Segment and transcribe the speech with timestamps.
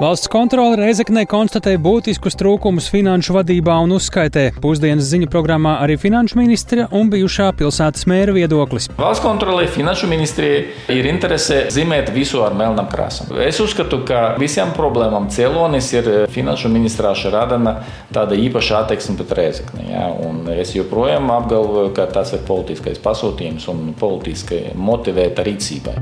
[0.00, 4.46] Valsts kontrole Reizeknē konstatē būtiskus trūkumus finanšu vadībā un uzskaitē.
[4.64, 8.88] Pusdienas ziņu programmā arī finanšu ministra un bijušā pilsētas mēra viedoklis.
[8.96, 10.62] Valsts kontrolē finanšu ministrijai
[10.96, 13.34] ir interese zīmēt visu ar melnām krāsām.
[13.44, 17.76] Es uzskatu, ka visām problēmām cēlonis ir finanšu ministrāša radana
[18.08, 19.90] tāda īpaša attieksme pret Reizekni.
[19.92, 20.08] Ja?
[20.56, 25.98] Es joprojām apgalvoju, ka tas ir politiskais pasūtījums un politiski motivēta rīcība.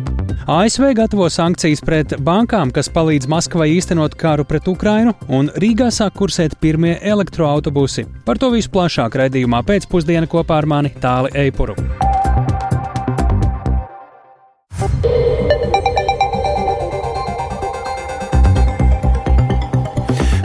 [0.46, 6.16] ASV gatavo sankcijas pret bankām, kas palīdz Maskavai īstenot karu pret Ukrainu, un Rīgā sāk
[6.20, 8.06] kursēt pirmie elektroautobusi.
[8.24, 11.76] Par to visu plašāk raidījumā pēcpusdienā kopā ar mani Tāli Eipuru.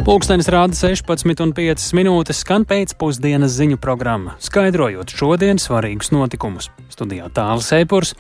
[0.04, 6.68] Pūkstens rāda 16,5 minūtes, skan pēcpusdienas ziņu programma, skaidrojot šodienas svarīgus notikumus.
[6.92, 8.12] Studijā tālāk Eipurs.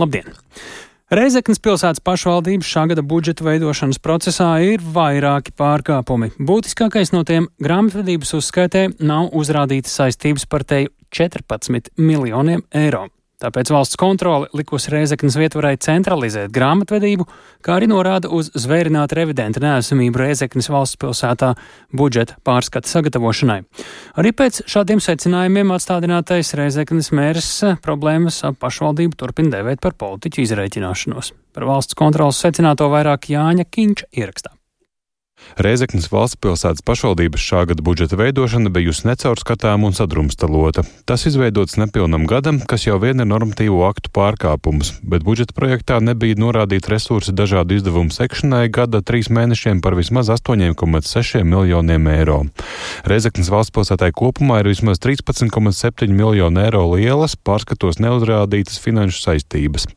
[0.00, 0.32] Labdien!
[1.06, 6.32] Reizeknas pilsētas pašvaldības šā gada budžeta veidošanas procesā ir vairāki pārkāpumi.
[6.48, 13.06] Būtiskākais no tiem grāmatvedības uzskaitē nav uzrādītas saistības par teju 14 miljoniem eiro.
[13.36, 17.26] Tāpēc valsts kontrole likusi Reizeknas vietvarai centralizēt grāmatvedību,
[17.60, 21.52] kā arī norāda uz zvērinātu revidenta neesamību Reizeknas valsts pilsētā
[21.92, 23.58] budžeta pārskata sagatavošanai.
[24.16, 27.52] Arī pēc šādiem secinājumiem atstādinātais Reizeknas mērs
[27.84, 31.34] problēmas ap pašvaldību turpina dēvēt par politiķu izreikināšanos.
[31.52, 34.55] Par valsts kontrolas secināto vairāk Jāņa Kīņša ierakstā.
[35.56, 40.84] Reizeknas valsts pilsētas pašvaldības šā gada budžeta veidošana bijusi necaurskatāma un sadrumstalota.
[41.08, 46.36] Tas izveidots nepilnam gadam, kas jau vien ir normatīvo aktu pārkāpums, bet budžeta projektā nebija
[46.40, 52.42] norādīti resursi dažādu izdevumu sekšanai gada trīs mēnešiem par vismaz 8,6 miljoniem eiro.
[53.08, 59.88] Reizeknas valsts pilsētai kopumā ir vismaz 13,7 miljonu eiro lielas pārskatos neuzrādītas finanšu saistības.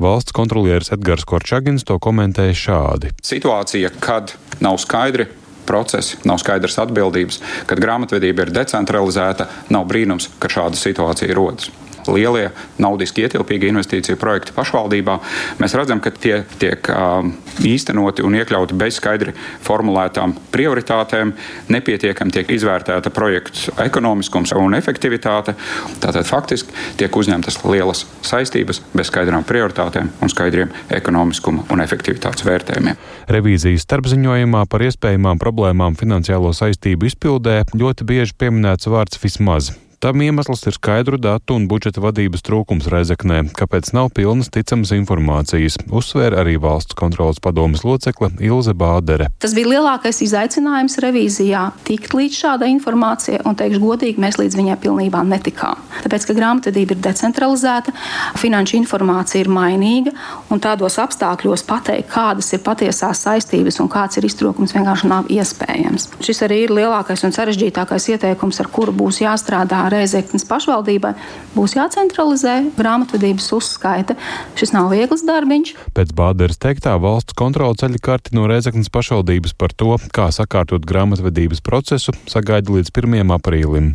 [0.00, 3.14] Valsts kontrolieris Edgars Korčagins to komentēja šādi.
[3.26, 5.28] Situācija, kad nav skaidri
[5.66, 7.38] procesi, nav skaidras atbildības,
[7.70, 11.70] kad grāmatvedība ir decentralizēta, nav brīnums, ka šāda situācija rodas
[12.08, 12.48] lielie
[12.80, 15.18] naudiski ietilpīgi investīciju projekti pašvaldībā,
[15.60, 17.32] mēs redzam, ka tie tiek um,
[17.66, 19.34] īstenoti un iekļauti bez skaidri
[19.66, 21.34] formulētām prioritātēm,
[21.72, 25.56] nepietiekami tiek izvērtēta projektu ekonomiskums un efektivitāte.
[26.00, 32.98] Tātad faktiski tiek uzņemtas lielas saistības bez skaidrām prioritātēm un skaidriem ekonomiskuma un efektivitātes vērtējumiem.
[33.30, 39.72] Revīzijas starpziņojumā par iespējamām problēmām finansiālo saistību izpildē ļoti bieži pieminēts vārds vismaz.
[40.00, 45.74] Tam iemesls ir skaidru datu un budžeta vadības trūkums Reizeknē, kāpēc nav pilnas ticamas informācijas,
[45.92, 49.26] uzsvēra arī valsts kontrolas padomas locekle Ilze Bādere.
[49.44, 54.78] Tas bija lielākais izaicinājums revīzijā- tikt līdz šādai informācijai, un teikšu godīgi, mēs līdz viņai
[54.80, 55.76] pilnībā netikām.
[56.00, 57.92] Tāpēc, ka grāmatvedība ir decentralizēta,
[58.40, 60.14] finanšu informācija ir mainīga,
[60.48, 66.08] un tādos apstākļos pateikt, kādas ir patiesās saistības un kāds ir iztrūkums, vienkārši nav iespējams.
[66.24, 71.12] Šis arī ir lielākais un sarežģītākais ieteikums, ar kuru būs jāstrādā Reizeknas pašvaldībai
[71.54, 74.16] būs jācentralizē grāmatvedības uzskaite.
[74.58, 75.74] Šis nav viegls darbiņš.
[75.96, 81.62] Pēc Bāderes teiktā valsts kontrola ceļa karti no Reizeknas pašvaldības par to, kā sakārtot grāmatvedības
[81.66, 83.34] procesu, sagaida līdz 1.
[83.36, 83.92] aprīlim.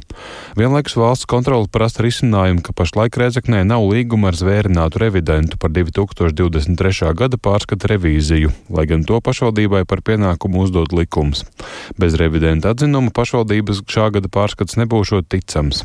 [0.60, 7.14] Vienlaikus valsts kontrola prasa risinājumu, ka pašlaik Reizeknē nav līguma ar zvērinātu revidentu par 2023.
[7.16, 11.46] gada pārskata revīziju, lai gan to pašvaldībai par pienākumu uzdod likums.
[12.00, 15.85] Bez revidenta atzinuma pašvaldības šā gada pārskats nebūšot ticams.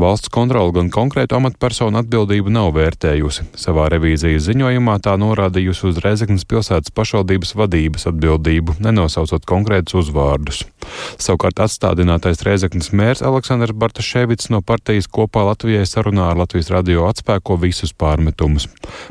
[0.00, 3.44] Valsts kontrole gan konkrētu amatpersonu atbildību nav vērtējusi.
[3.58, 10.62] Savā revīzijas ziņojumā tā norādījusi uz Rezeknas pilsētas pašvaldības vadības atbildību, nenosaucot konkrētus uzvārdus.
[11.22, 17.58] Savukārt atstādinātais Rezeknas mērs Aleksandrs Bartaševits no partijas kopā Latvijai sarunā ar Latvijas radio atspēko
[17.62, 18.68] visus pārmetumus.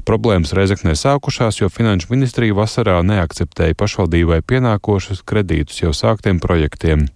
[0.07, 7.07] Problēmas Rezeknē sākušās, jo Finanšu ministrija vasarā neakceptēja pašvaldībai pienākošus kredītus jau sāktiem projektiem.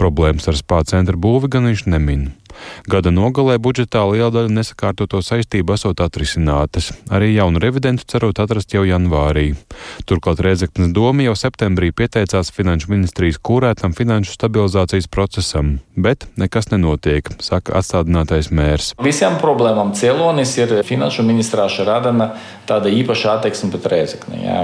[0.00, 2.28] Problēmas ar spā centra būvi gan viņš nemin.
[2.88, 8.84] Gada nogalē budžetā liela daļa nesakārtoto saistību esot atrisinātas, arī jaunu revidentu cerot atrast jau
[8.88, 9.52] janvārī.
[10.08, 17.28] Turklāt Rēzeknas doma jau septembrī pieteicās Finanšu ministrijas kūrētam finanšu stabilizācijas procesam, bet nekas nenotiek,
[17.44, 18.94] saka atstādinātais mērs.
[19.04, 22.30] Visām problēmām cēlonis ir Finanšu ministrāša radana
[22.68, 24.42] tāda īpaša attieksme pret Rēzekni.
[24.46, 24.62] Ja?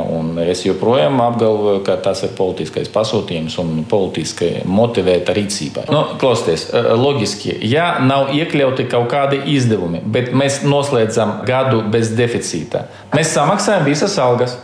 [0.48, 5.86] Es joprojām apgalvoju, ka tas ir politiskais pasūtījums un politiski motivēta rīcība.
[5.92, 12.12] Nu, klausieties, loģiski, ja ja nav iekļauti kaut kādi izdevumi, bet mēs noslēdzam gadu bez
[12.16, 12.86] deficīta.
[13.14, 14.56] Mēs samaksājam visas algas,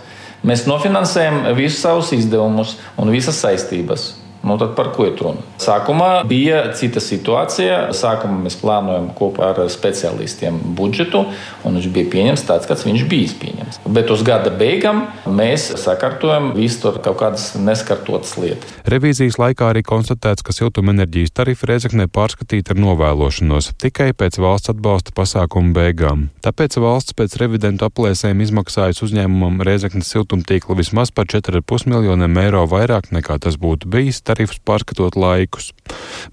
[0.47, 4.11] mēs nofinansējam visus savus izdevumus un visas saistības.
[4.43, 5.43] Nu, tad par ko ir runa?
[5.61, 7.91] Sākumā bija cita situācija.
[7.97, 11.27] Sākumā mēs plānojam kopā ar speciālistiem budžetu,
[11.69, 13.81] un viņš bija pieņemts tāds, kāds viņš bija pieņemts.
[13.93, 18.73] Bet uz gada beigām mēs sakārtojam visu tur kaut kādas neskartotas lietas.
[18.89, 25.13] Revīzijas laikā arī konstatēts, ka siltumenerģijas tarifi Reizeknē pārskatīti ar novēlošanos tikai pēc valsts atbalsta
[25.17, 26.29] pasākumu beigām.
[26.47, 33.13] Tāpēc valsts pēc revidentu aplēsēm izmaksājas uzņēmumam Reizeknes siltumtīkla vismaz par 4,5 miljoniem eiro vairāk
[33.13, 35.73] nekā tas būtu bijis tarifus pārskatot laikus.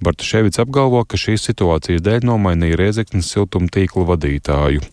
[0.04, 4.86] Bartaševits apgalvo, ka šīs situācijas dēļ nomainīja Riezeknas siltuma tīkla vadītāju.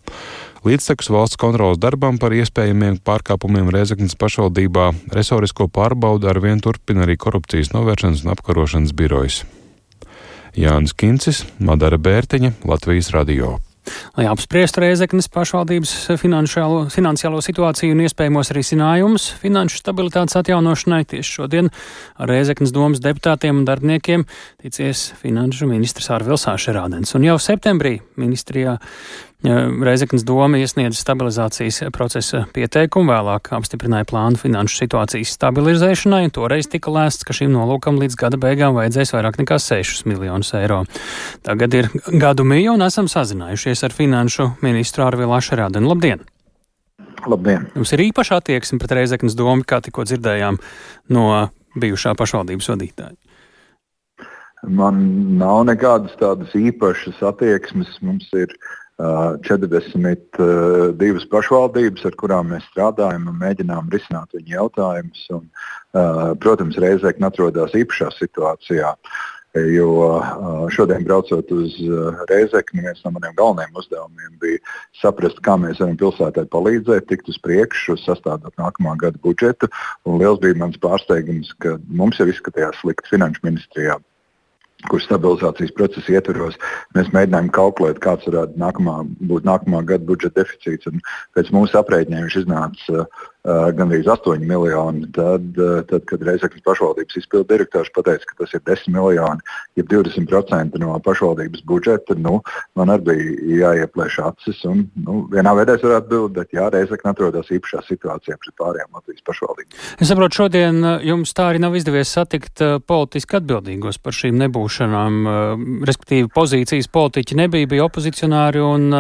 [0.65, 7.19] Līdztekus valsts kontrolas darbam par iespējamiem pārkāpumiem Reizeknas pašvaldībā resorisko pārbaudu ar vien turpina arī
[7.21, 9.43] korupcijas novēršanas un apkarošanas birojas.
[10.57, 13.59] Jānis Kincis, Madara Bērtiņa, Latvijas radio.
[14.17, 21.71] Lai apspriestu Reizeknas pašvaldības finansiālo, situāciju un iespējamos risinājumus finanšu stabilitātes atjaunošanai, tieši šodien
[22.19, 24.27] Reizeknas domas deputātiem un darbiniekiem
[24.63, 27.15] ticies finanšu ministrs Arvils Āšerādens.
[27.19, 28.79] Un jau septembrī ministrijā
[29.45, 37.27] Reizeknas doma iesniedza stabilizācijas procesa pieteikumu, vēlāk apstiprināja plānu finanšu situācijas stabilizēšanai, toreiz tika lēsts,
[37.29, 40.79] ka šim nolūkam līdz gada beigām vajadzēs vairāk nekā 6 miljonus eiro.
[41.45, 41.91] Tagad ir
[42.23, 45.91] gadu mija un esam sazinājušies ar finanšu ministru Arvilu Ašerādenu.
[45.93, 46.23] Labdien!
[47.29, 47.67] Labdien!
[47.77, 50.57] Jums ir īpaša attieksme pret Reizeknas domu, kā tikko dzirdējām
[51.13, 51.27] no
[51.77, 53.13] bijušā pašvaldības vadītāja.
[54.65, 55.05] Man
[55.37, 57.91] nav nekādas tādas īpašas attieksmes.
[58.01, 65.23] Mums ir uh, 42 pašvaldības, ar kurām mēs strādājam un mēģinām risināt viņu jautājumus.
[65.35, 65.49] Un,
[66.43, 68.95] protams, Reizekne atrodas īpašā situācijā.
[69.55, 70.19] Jo
[70.75, 71.77] šodien, braucot uz
[72.31, 74.59] Reizekni, viens no maniem galvenajiem uzdevumiem bija
[74.99, 79.67] saprast, kā mēs varam pilsētai palīdzēt, tikt uz priekšu, sastādot nākamā gada budžetu.
[80.07, 83.95] Un liels bija mans pārsteigums, ka mums jau izskatījās slikti finanšu ministrijā
[84.91, 86.59] kur stabilizācijas procesa ietvaros
[86.97, 88.97] mēs mēģinājām kalkulēt, kāds varētu nākamā,
[89.31, 90.91] būt nākamā gada budžeta deficīts.
[90.91, 91.05] Un
[91.37, 95.05] pēc mūsu aprēķiniem viņš iznāca uh, gandrīz 8 miljoni.
[95.13, 99.45] Tad, uh, tad kad Reizeknas pašvaldības izpildu direktors pateica, ka tas ir 10 miljoni,
[99.77, 102.39] ja 20% no pašvaldības budžeta, nu,
[102.79, 104.63] man arī bija jāieplēš acis.
[104.71, 108.97] Un, nu, vienā veidā es varētu atbildēt, bet jā, Reizekna atrodas īpašā situācijā pret pārējām
[108.97, 109.85] Latvijas pašvaldībām.
[110.01, 115.69] Es saprotu, šodien jums tā arī nav izdevies satikt politiski atbildīgos par šīm nebūšanām eh,
[115.91, 118.91] respektīvi pozīcijas politiķi nebija, bija opozicionāri un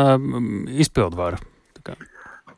[0.84, 1.53] izpildvara.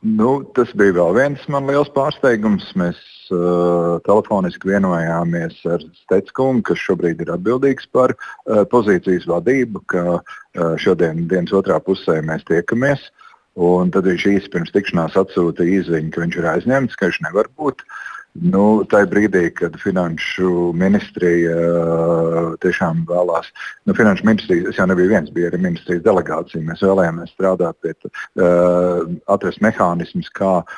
[0.05, 2.69] Nu, tas bija vēl viens man liels pārsteigums.
[2.79, 2.99] Mēs
[3.35, 10.75] uh, telefoniski vienojāmies ar Stetskungu, kas šobrīd ir atbildīgs par uh, pozīcijas vadību, ka uh,
[10.83, 13.09] šodien dienas otrā pusē mēs tiekamies.
[13.57, 17.49] Un tad viņš īsi pirms tikšanās atsūtīja īziņu, ka viņš ir aizņemts, ka viņš nevar
[17.57, 17.81] būt.
[17.81, 23.49] Uh, Nu, tajā brīdī, kad finanšu ministrija uh, tiešām vēlās,
[23.89, 26.65] nu, finanšu ministrija, es jau nebiju viens, bija arī ministrijas delegācija.
[26.67, 30.77] Mēs vēlējāmies strādāt pie uh, atrast mehānismus, kā uh,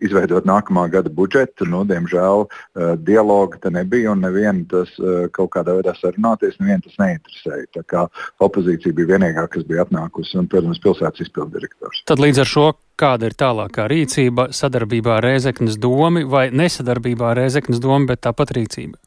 [0.00, 1.66] izveidot nākamā gada budžetu.
[1.68, 6.86] Nu, diemžēl uh, dialoga te nebija un nevienu tas uh, kaut kādā veidā sarunāties, nevienu
[6.86, 7.66] tas neinteresēja.
[7.76, 8.06] Tā kā
[8.44, 12.04] opozīcija bija vienīgā, kas bija atnākusi un, protams, pilsētas izpildirektors.
[12.08, 12.66] Tad līdz ar šo
[13.00, 18.54] kāda ir tālākā rīcība sadarbībā ar Rēzeknas domu vai nesadarbībā ar Rēzeknas domu, bet tāpat
[18.56, 18.98] rīcība?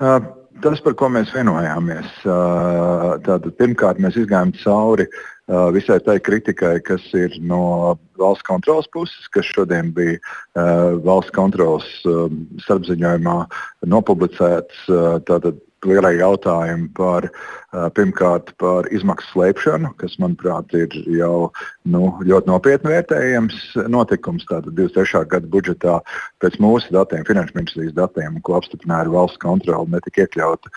[0.00, 0.22] Uh,
[0.64, 5.20] tas, par ko mēs vienojāmies, uh, tātad pirmkārt mēs izgājām cauri uh,
[5.74, 10.20] visai tai kritikai, kas ir no valsts kontrolas puses, kas šodien bija
[11.04, 13.38] valsts kontrolas um, starpziņojumā
[13.90, 14.86] nopublicēts.
[15.26, 17.26] Tātad lielie jautājumi par,
[17.96, 21.50] pirmkārt, par izmaksu slēpšanu, kas, manuprāt, ir jau
[21.88, 23.60] nu, ļoti nopietni vērtējams
[23.92, 24.46] notikums.
[24.50, 25.24] Tātad 23.
[25.32, 25.98] gada budžetā
[26.42, 30.72] pēc mūsu datiem, finanšu ministrijas datiem, ko apstiprināja valsts kontrole, netika iekļauta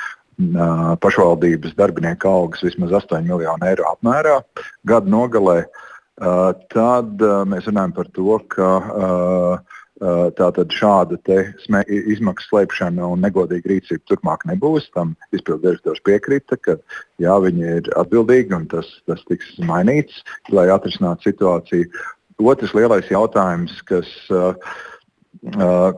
[1.04, 4.40] pašvaldības darbinieku algas vismaz 8 miljonu eiro apmērā
[4.88, 5.64] gada nogalē.
[6.74, 8.70] Tad mēs runājam par to, ka
[10.04, 11.20] Tātad šāda
[11.88, 14.90] izmaksu slēpšana un negodīga rīcība turpmāk nebūs.
[14.96, 16.76] Tam izpildu direktors piekrita, ka
[17.22, 22.04] jā, viņi ir atbildīgi un tas, tas tiks mainīts, lai atrisinātu situāciju.
[22.42, 24.58] Otrs lielais jautājums, kas, uh,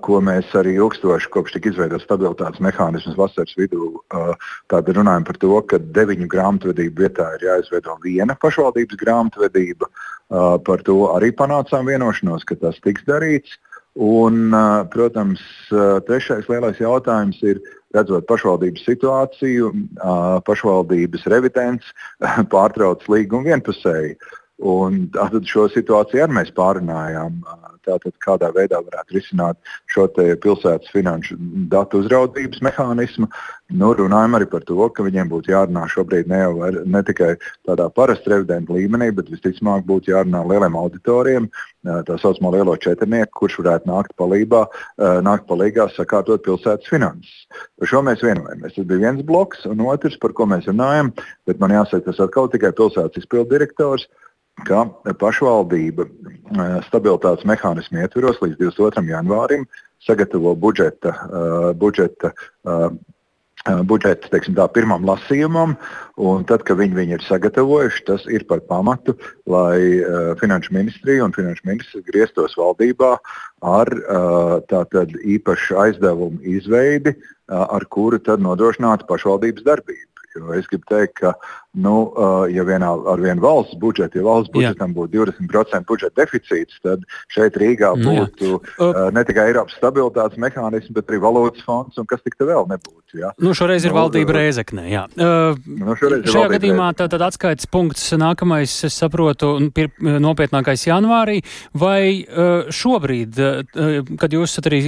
[0.01, 4.34] ko mēs arī ilgstoši kopš tika izveidots stabilitātes mehānisms vasaras vidū, uh,
[4.72, 9.89] tad runājam par to, ka deviņu grāmatvedību vietā ir jāizveido viena pašvaldības grāmatvedība.
[9.89, 13.60] Uh, par to arī panācām vienošanos, ka tas tiks darīts.
[13.96, 14.51] Un,
[14.92, 15.39] protams,
[16.04, 17.62] trešais lielais jautājums ir,
[17.96, 19.70] redzot pašvaldības situāciju,
[20.44, 21.94] pašvaldības revidents
[22.51, 24.18] pārtrauc līgumu vienpusēji.
[24.64, 27.42] Un tātad šo situāciju arī mēs pārunājām.
[27.86, 29.60] Tātad, kādā veidā varētu risināt
[29.94, 31.36] šo pilsētas finanšu
[31.70, 33.28] datu uzraudzības mehānismu.
[33.78, 37.36] Nu, runājam arī par to, ka viņiem būtu jārunā šobrīd ne, jau, ne tikai
[37.68, 41.52] tādā parasta revidenta līmenī, bet visticamāk būtu jārunā lieliem auditoriem,
[41.86, 44.66] tā saucamā lielo četrnieku, kurš varētu nākt palīgā,
[45.28, 47.46] nākt palīgā sakārtot pilsētas finanses.
[47.78, 48.74] Par šo mēs vienojamies.
[48.80, 51.14] Tas bija viens bloks, un otrs, par ko mēs runājam,
[51.46, 54.10] bet man jāsaka, tas atkal tikai pilsētas izpildu direktors.
[54.64, 54.86] Ka
[55.20, 59.04] pašvaldība eh, stabilitātes mehānismu ietvaros līdz 22.
[59.12, 59.68] janvārim
[60.06, 62.30] sagatavo budžeta, uh, budžeta
[62.64, 62.94] uh,
[63.66, 65.74] budžeta teiksim, tā, pirmam lasījumam,
[66.22, 69.16] un tad, kad viņi viņu ir sagatavojuši, tas ir par pamatu,
[69.50, 73.16] lai uh, Finanšu ministrija un Finanšu ministrs grieztos valdībā
[73.66, 80.14] ar uh, tātad, īpašu aizdevumu izveidi, uh, ar kuru tad nodrošinātu pašvaldības darbību.
[80.36, 81.32] Jo es gribu teikt, ka,
[81.80, 81.96] nu,
[82.51, 84.98] ja vienā ar vienu valsts budžetu, ja valsts budžetam Jā.
[84.98, 88.60] būtu 20% budžeta deficīts, tad šeit Rīgā nu būtu Jā.
[88.89, 92.68] uh, ne tikai Eiropas stabilitātes mehānisms, bet arī valūtas fonds un kas tik te vēl
[92.72, 93.22] nebūtu.
[93.22, 93.32] Ja?
[93.39, 94.88] Nu, šoreiz ir nu, valdība Rēzeknē.
[95.15, 101.39] Uh, nu, šajā gadījumā tad atskaites punkts nākamais, es saprotu, pir, nopietnākais janvārī,
[101.75, 102.25] vai
[102.75, 103.39] šobrīd,
[104.20, 104.82] kad jūs esat arī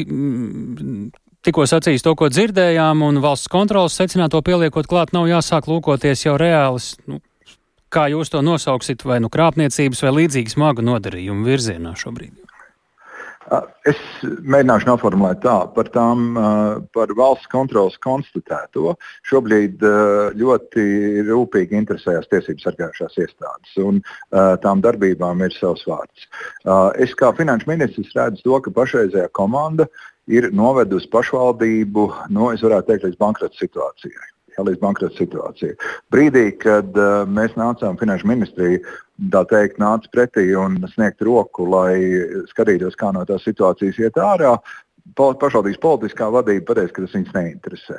[1.48, 6.36] tikko sacījis to, ko dzirdējām, un valsts kontrolas secināto pieliekot klāt, nav jāsāk lūkoties jau
[6.40, 7.22] reāls, nu,
[7.94, 12.47] kā jūs to nosauksiet, vai nu krāpniecības vai līdzīgi smagu nodarījumu virzienā šobrīd?
[13.88, 16.36] Es mēģināšu noformulēt tā par tām,
[16.96, 18.96] par valsts kontrolas konstatēto.
[19.30, 19.84] Šobrīd
[20.40, 20.84] ļoti
[21.30, 24.02] rūpīgi interesējas tiesību sargājušās iestādes, un
[24.64, 26.28] tām darbībām ir savs vārds.
[27.00, 29.88] Es kā finanšu ministrs redzu to, ka pašreizējā komanda
[30.28, 34.34] ir novedusi pašvaldību, nu, es varētu teikt, līdz bankrota situācijai.
[34.58, 35.76] Līdz bankrota situācijai.
[36.10, 38.80] Brīdī, kad uh, mēs nācām finanšu ministriju,
[39.34, 41.98] tā teikt, nāca pretī un sniegt roku, lai
[42.52, 44.58] skatītos, kā no tās situācijas iet ārā,
[45.16, 47.98] pašvaldības politiskā vadība pateica, ka tas viņus neinteresē.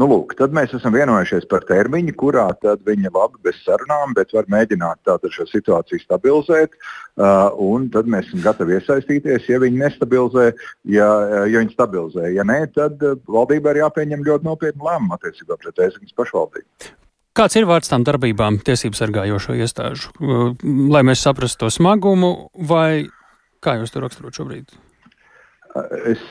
[0.00, 2.48] Nu, lūk, tad mēs esam vienojušies par termiņu, kurā
[2.86, 6.74] viņi labi bez sarunām, bet var mēģināt tātad šo situāciju stabilizēt.
[7.18, 7.50] Uh,
[7.94, 10.52] tad mēs esam gatavi iesaistīties, ja viņi nestabilizē,
[10.84, 11.08] ja,
[11.50, 12.30] ja viņi stabilizē.
[12.34, 16.94] Ja nē, tad uh, valdībai ir jāpieņem ļoti nopietni lēmumi attiecībā pret Ēzekas pašvaldību.
[17.38, 20.10] Kāds ir vārds tām darbībām tiesību sargājošo iestāžu,
[20.90, 23.06] lai mēs saprastu to smagumu, vai
[23.62, 24.72] kā jūs to raksturot šobrīd?
[26.08, 26.22] Es,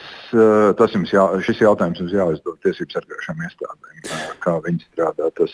[0.76, 4.02] tas jums jā, šis jautājums jums jāuzdod tiesību sargājušām iestādēm.
[4.44, 5.54] Kā viņi strādā, tas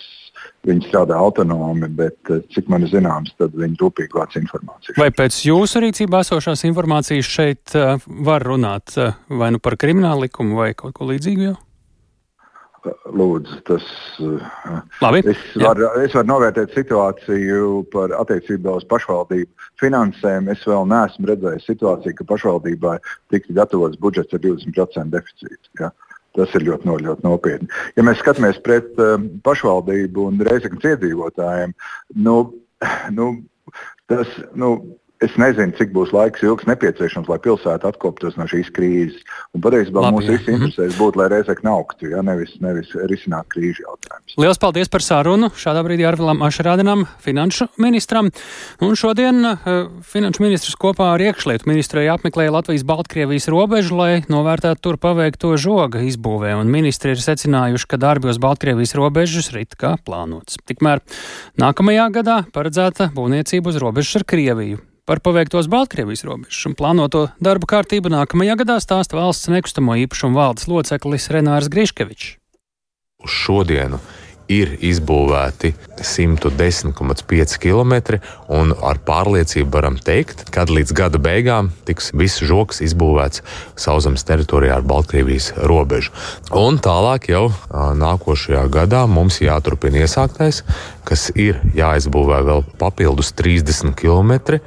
[0.65, 4.95] viņi strādā autonomi, bet cik man ir zināms, tad viņi rūpīgi vāc informāciju.
[4.97, 7.75] Vai pēc jūsu rīcībā esošās informācijas šeit
[8.25, 8.97] var runāt
[9.29, 11.51] vai nu par kriminālu likumu vai kaut ko līdzīgu?
[11.51, 11.59] Jau?
[12.83, 13.83] Lūdzu, tas
[15.01, 20.49] Labi, es, varu, es varu novērtēt situāciju par attiecībā uz pašvaldību finansēm.
[20.51, 22.97] Es vēl neesmu redzējis situāciju, ka pašvaldībai
[23.33, 25.71] tiktu gatavots budžets ar 20% deficītu.
[25.79, 25.93] Ja?
[26.35, 27.69] Tas ir ļoti, no, ļoti nopietni.
[27.95, 31.75] Ja mēs skatāmies pret um, pašvaldību un reizeknas iedzīvotājiem,
[32.25, 32.37] nu,
[33.13, 33.29] nu,
[34.11, 34.75] tas, nu,
[35.23, 39.21] Es nezinu, cik būs laiks ilgs nepieciešams, lai pilsēta atkoptos no šīs krīzes.
[39.55, 40.67] Un patiesībā mums visiem mhm.
[40.67, 44.35] interesēs būt, lai reizekne augtu, ja nevis, nevis risināt krīžu jautājumus.
[44.41, 45.51] Lielas paldies par sarunu.
[45.55, 48.33] Šādā brīdī Arvilam Ašrādinam, finanšu ministram.
[48.83, 49.73] Un šodien uh,
[50.11, 56.55] finanšu ministrs kopā ar iekšlietu ministriju apmeklēja Latvijas-Baltkrievijas robežu, lai novērtētu tur paveikto žoga izbūvē.
[56.59, 60.59] Un ministri ir secinājuši, ka darbi uz Baltkrievijas robežas rit kā plānots.
[60.67, 61.05] Tikmēr
[61.61, 64.83] nākamajā gadā paredzēta būvniecība uz robežas ar Krieviju.
[65.03, 70.69] Par paveiktos Baltkrievijas robežas un plānoto darbu kārtību nākamajā gadā stāsta valsts nekustamo īpašumu valdes
[70.71, 72.37] loceklis Renārs Griškevičs.
[73.19, 73.99] Uz šodienu
[74.51, 78.17] ir izbūvēti 110,5 km,
[78.51, 83.43] un ar pārliecību varam teikt, ka līdz gada beigām tiks viss žoks izbūvēts
[83.79, 86.11] sauszemes teritorijā ar Baltkrievijas robežu.
[86.55, 90.63] Un tālāk jau nākošajā gadā mums jāturpina iesāktais,
[91.07, 94.59] kas ir jāizbūvē vēl papildus 30 km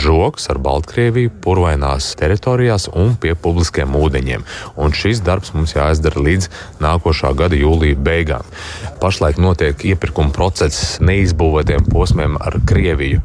[0.00, 4.46] žoks ar Baltkrieviju, purvainās teritorijās un pie publiskiem ūdeņiem.
[4.80, 6.50] Un šis darbs mums jāizdara līdz
[6.84, 8.48] nākošā gada jūlija beigām.
[9.02, 13.22] Pašlaik notiek iepirkuma process neizbūvētiem posmiem ar Krieviju.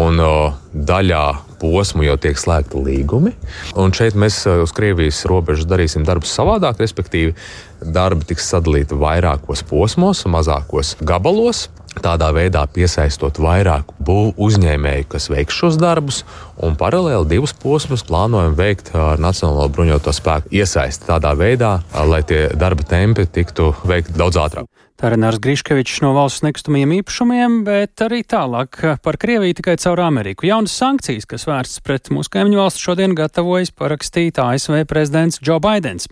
[0.00, 0.34] Un o,
[0.70, 1.24] daļā
[1.60, 3.34] posmu jau tiek slēgti līgumi.
[3.78, 7.36] Un šeit mēs uz Krievijas robežas darīsim darbus savādāk, respektīvi,
[7.80, 11.68] darbi tiks sadalīti vairākos posmos, mazākos gabalos.
[11.98, 16.22] tādā veidā piesaistot vairāk būvu uzņēmēju, kas veiks šos darbus,
[16.62, 22.46] un paralēli divus posmus plānojam veikt ar Nacionālo bruņoto spēku iesaisti tādā veidā, lai tie
[22.54, 24.70] darba tempi tiktu veikti daudz ātrāk.
[25.00, 30.02] Tā ir Nārs Griškevičs no valsts nekustamajiem īpašumiem, bet arī tālāk par Krieviju tikai caur
[30.04, 30.44] Ameriku.
[30.44, 36.04] Jaunas sankcijas, kas vērstas pret mūsu kaimiņu valsts, šodien gatavojas parakstīt ASV prezidents Joe Bidenis.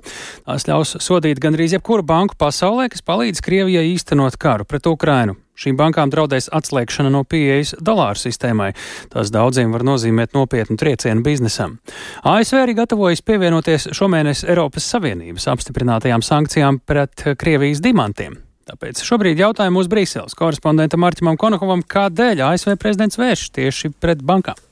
[0.47, 5.37] Tās ļaus sodīt gandrīz jebkuru banku pasaulē, kas palīdz Krievijai īstenot karu pret Ukrainu.
[5.59, 8.73] Šīm bankām draudēs atslēgšana no pieejas dolāru sistēmai.
[9.13, 11.77] Tas daudziem var nozīmēt nopietnu triecienu biznesam.
[12.25, 18.48] ASV arī gatavojas pievienoties šomēnes Eiropas Savienības apstiprinātajām sankcijām pret Krievijas dimantiem.
[18.69, 24.68] Tāpēc šobrīd jautājumu uz Brīseles korespondentam Marķimam Konokovam, kādēļ ASV prezidents vērš tieši pret bankām.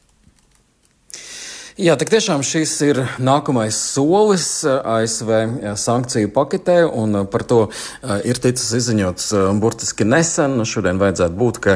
[1.76, 7.42] Jā, tik tiešām šis ir nākamais solis eh, ASV eh, sankciju paketē, un eh, par
[7.44, 7.58] to
[8.24, 9.26] ir ticis izziņots
[9.60, 10.54] burtiski nesen.
[10.64, 11.74] Šodien vajadzētu būt, ka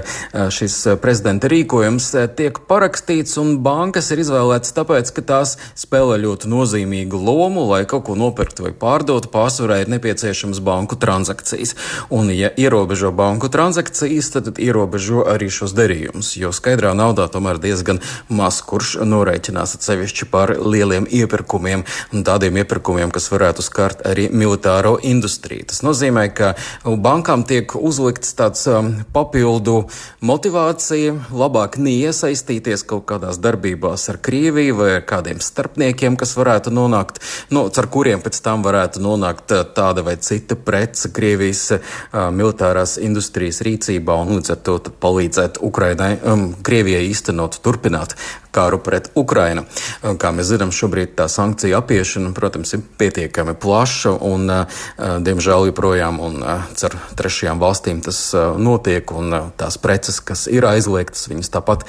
[0.54, 2.06] šis prezidenta rīkojums
[2.38, 8.06] tiek parakstīts, un bankas ir izvēlētas tāpēc, ka tās spēlē ļoti nozīmīgu lomu, lai kaut
[8.08, 9.28] ko nopirktu vai pārdotu.
[9.34, 11.74] Pārsvarā ir nepieciešams banku transakcijas,
[12.08, 18.00] un ja ierobežo banku transakcijas, tad ierobežo arī šos darījumus, jo skaidrā naudā tomēr diezgan
[18.32, 24.96] maz kurš norēķinās sevišķi par lieliem iepirkumiem un tādiem iepirkumiem, kas varētu skart arī militāro
[25.02, 25.66] industriju.
[25.70, 26.52] Tas nozīmē, ka
[26.84, 29.82] bankām tiek uzlikts tāds um, papildu
[30.26, 37.20] motivācija labāk neiesaistīties kaut kādās darbībās ar Krieviju vai ar kādiem starpniekiem, kas varētu nonākt,
[37.54, 42.96] nu, ar kuriem pēc tam varētu nonākt uh, tāda vai cita prece Krievijas uh, militārās
[43.00, 48.16] industrijas rīcībā un līdz ar to palīdzēt Ukrainai, um, Krievijai īstenot, turpināt
[48.54, 49.64] kāru pret Ukrainu.
[50.00, 54.50] Kā mēs zinām, šobrīd tā sankcija apiešana, protams, ir pietiekami plaša un,
[54.98, 58.20] diemžēl, joprojām un ar trešajām valstīm tas
[58.58, 61.86] notiek un tās preces, kas ir aizliegtas, viņas tāpat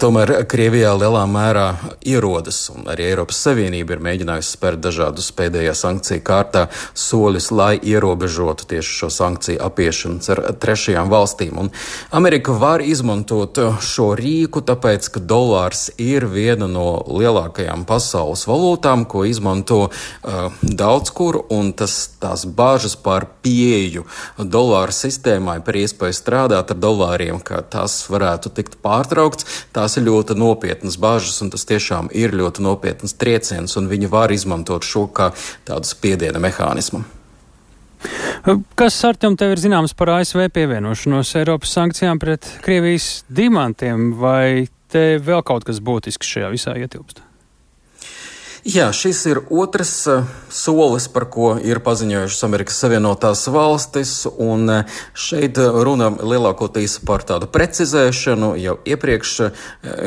[0.00, 1.68] tomēr Krievijā lielā mērā
[2.06, 6.66] ierodas un arī Eiropas Savienība ir mēģinājusi spērt dažādus pēdējā sankciju kārtā
[6.98, 11.58] soļus, lai ierobežotu tieši šo sankciju apiešanu ar trešajām valstīm.
[11.58, 11.70] Un
[12.14, 19.24] Amerika var izmantot šo rīku, tāpēc, ka dolārs ir viena no lielākajām pasaules valūtām, ko
[19.28, 24.06] izmanto uh, daudz kur, un tas, tās bāžas par pieeju
[24.38, 30.38] dolāru sistēmai, par iespēju strādāt ar dolāriem, ka tas varētu tikt pārtraukts, tās ir ļoti
[30.38, 35.32] nopietnas bāžas, un tas tiešām ir ļoti nopietnas trieciens, un viņi var izmantot šo kā
[35.68, 37.04] tādu spiediena mehānismu.
[38.78, 44.68] Kas ar tiem tev ir zināms par ASV pievienošanos Eiropas sankcijām pret Krievijas dimantiem, vai
[44.92, 47.24] te vēl kaut kas būtisks šajā visā ietilpst?
[48.68, 54.98] Jā, šis ir otrs uh, solis, par ko ir paziņojušas Amerikas Savienotās valstis, un uh,
[55.14, 59.34] šeit runa lielākoties par tādu precizēšanu jau iepriekš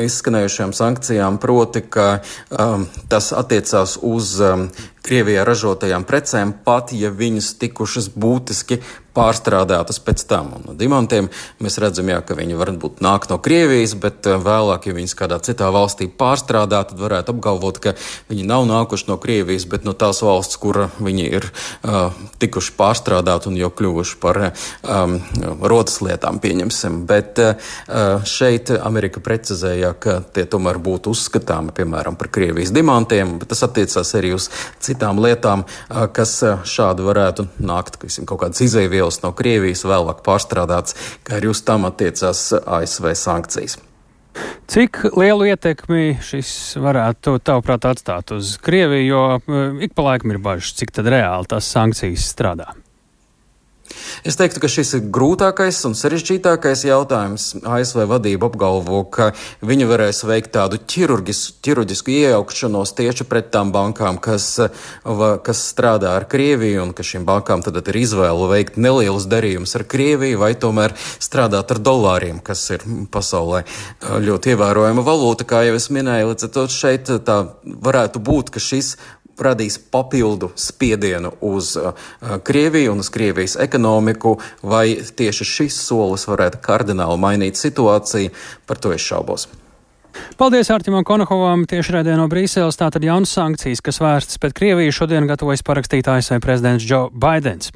[0.04, 2.06] izskanējušajām sankcijām, proti, ka
[2.52, 4.68] um, tas attiecās uz um,
[5.02, 8.78] Krievijā ražotajām precēm, pat ja viņas tikušas būtiski
[9.16, 10.52] pārstrādātas pēc tam.
[10.56, 11.28] Un no dimantiem
[11.62, 15.38] mēs redzam, jā, ka viņi varbūt nāk no Krievijas, bet eh, vēlāk, ja viņas kādā
[15.44, 17.94] citā valstī pārstrādā, tad varētu apgalvot, ka
[18.30, 23.50] viņi nav nākuši no Krievijas, bet no tās valsts, kur viņi ir uh, tikuši pārstrādāti
[23.50, 25.18] un jau kļuvuši par um,
[25.60, 27.02] rotas lietām, pieņemsim.
[27.08, 27.72] Bet uh,
[28.28, 34.14] šeit Amerika precizēja, ka tie tomēr būtu uzskatāmi, piemēram, par Krievijas dimantiem, bet tas attiecās
[34.18, 34.48] arī uz
[34.80, 35.66] citām citām lietām,
[36.14, 41.64] kas šādi varētu nākt, piemēram, kaut kādas izēvielas no Krievijas, vēlāk pārstrādāts, kā arī uz
[41.66, 43.80] tam attiecās ASV sankcijas.
[44.72, 50.72] Cik lielu ietekmi šis varētu, tavuprāt, atstāt uz Krieviju, jo ik pa laikam ir bažas,
[50.78, 52.72] cik tad reāli tās sankcijas strādā?
[54.28, 57.48] Es teiktu, ka šis ir grūtākais un sarežģītākais jautājums.
[57.66, 59.32] ASV vadība apgalvo, ka
[59.64, 64.48] viņi varēs veikt tādu ķirurģisku iejaukšanos tieši pret tām bankām, kas,
[65.02, 69.86] kas strādā ar Krieviju, un ka šīm bankām tad ir izvēle veikt nelielus darījumus ar
[69.90, 73.64] Krieviju vai tomēr strādāt ar dolāriem, kas ir pasaulē
[74.22, 76.32] ļoti ievērojama valūta, kā jau es minēju.
[76.32, 78.94] Līdz ar to šeit tā varētu būt, ka šis
[79.38, 81.92] radīs papildu spiedienu uz uh,
[82.44, 88.32] Krieviju un uz Krievijas ekonomiku, vai tieši šis solis varētu kardināli mainīt situāciju,
[88.66, 89.48] par to es šaubos.
[90.36, 92.76] Paldies Artimam Konohovam tieši redzē no Brīseles.
[92.76, 97.72] Tātad jaunas sankcijas, kas vērstas pret Krieviju, šodien gatavojas parakstīt ASV prezidents Joe Bidenis.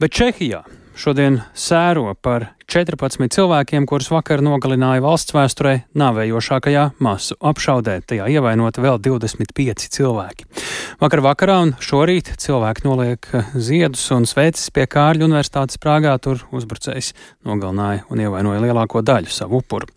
[0.00, 0.62] Bet Čehijā
[0.98, 7.94] šodien sēro par 14 cilvēkiem, kurus vakar nogalināja valsts vēsturē nāvējošākajā masu apšaudē.
[8.04, 10.44] Tajā ievainoti vēl 25 cilvēki.
[11.00, 16.12] Vakar vakarā un šorīt cilvēki noliek ziedus un sveces pie Kārļu universitātes Prāgā.
[16.20, 17.14] Tur uzbrucējs
[17.48, 19.88] nogalināja un ievainoja lielāko daļu savu upuru.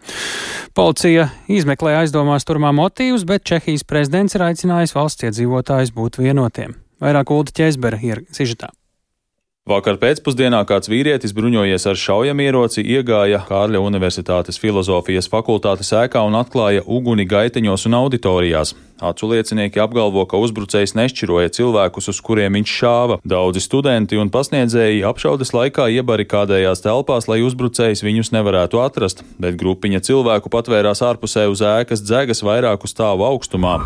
[0.71, 6.79] Policija izmeklē aizdomās turmā motīvus, bet Čehijas prezidents ir aicinājis valsts iedzīvotājus būt vienotiem.
[7.03, 8.71] Vairāk Ulda Ķēzbera ir sižetā.
[9.69, 16.81] Vakar pēcpusdienā kāds vīrietis bruņojies ar šaujamieroci iegāja Kārļa Universitātes filozofijas fakultātes ēkā un atklāja
[16.81, 18.73] uguni gaiteņos un auditorijās.
[19.05, 23.19] Acu liecinieki apgalvo, ka uzbrucējs nešķiroja cilvēkus, uz kuriem viņš šāva.
[23.21, 30.01] Daudzi studenti un pasniedzēji apšaudes laikā iebarikādējās telpās, lai uzbrucējs viņus nevarētu atrast, bet grupiņa
[30.09, 33.77] cilvēku patvērās ārpusē uz ēkas dzegas vairāku stāvu augstumā.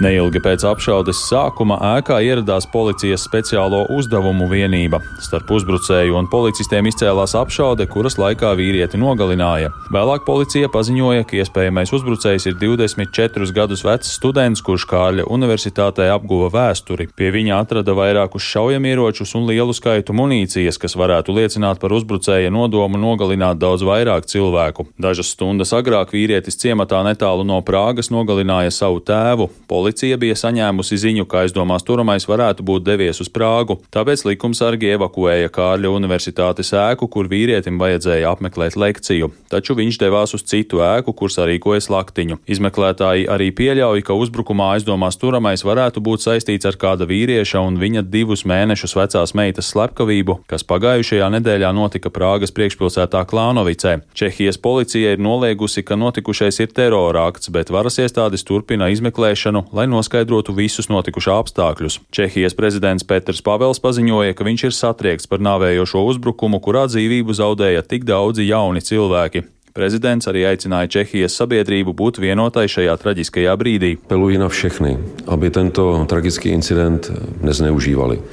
[0.00, 4.96] Neilgi pēc apšaudes sākuma ēkā ieradās policijas speciālo uzdevumu vienība.
[5.20, 9.68] Starp uzbrucēju un policistiem izcēlās apšaude, kuras laikā vīrieti nogalināja.
[9.92, 16.48] Vēlāk policija paziņoja, ka iespējamais uzbrucējs ir 24 gadus vecs students, kurš Kārļa universitātē apguva
[16.54, 17.10] vēsturi.
[17.12, 22.96] Pie viņa atrada vairākus šaujamieročus un lielu skaitu munīcijas, kas varētu liecināt par uzbrucēja nodomu
[23.04, 24.88] nogalināt daudz vairāk cilvēku.
[24.96, 29.52] Dažas stundas agrāk vīrietis ciematā netālu no Prāgas nogalināja savu tēvu.
[29.68, 29.89] Policija
[30.20, 35.90] bija saņēmusi ziņu, ka aizdomās turamais varētu būt devies uz Prāgu, tāpēc likumsargi evakuēja Kārļa
[35.90, 41.80] universitātes ēku, kur vīrietim vajadzēja apmeklēt lekciju, taču viņš devās uz citu ēku, kur sarīkoja
[41.84, 42.40] slaktiņu.
[42.50, 48.04] Izmeklētāji arī pieļauj, ka uzbrukumā aizdomās turamais varētu būt saistīts ar kāda vīrieša un viņa
[48.10, 54.00] divus mēnešus vecās meitas slepkavību, kas pagājušajā nedēļā notika Prāgas priekšpilsētā Klānovicē.
[54.14, 60.52] Čehijas policija ir noliegusi, ka notikušais ir terorākts, bet varas iestādes turpina izmeklēšanu, lai noskaidrotu
[60.56, 62.00] visus notikušā apstākļus.
[62.12, 67.86] Čehijas prezidents Peters Pavels paziņoja, ka viņš ir satriekts par nāvējošo uzbrukumu, kurā dzīvību zaudēja
[67.86, 69.46] tik daudzi jauni cilvēki.
[69.70, 73.92] Prezidents arī aicināja Čehijas sabiedrību būt vienotai šajā traģiskajā brīdī.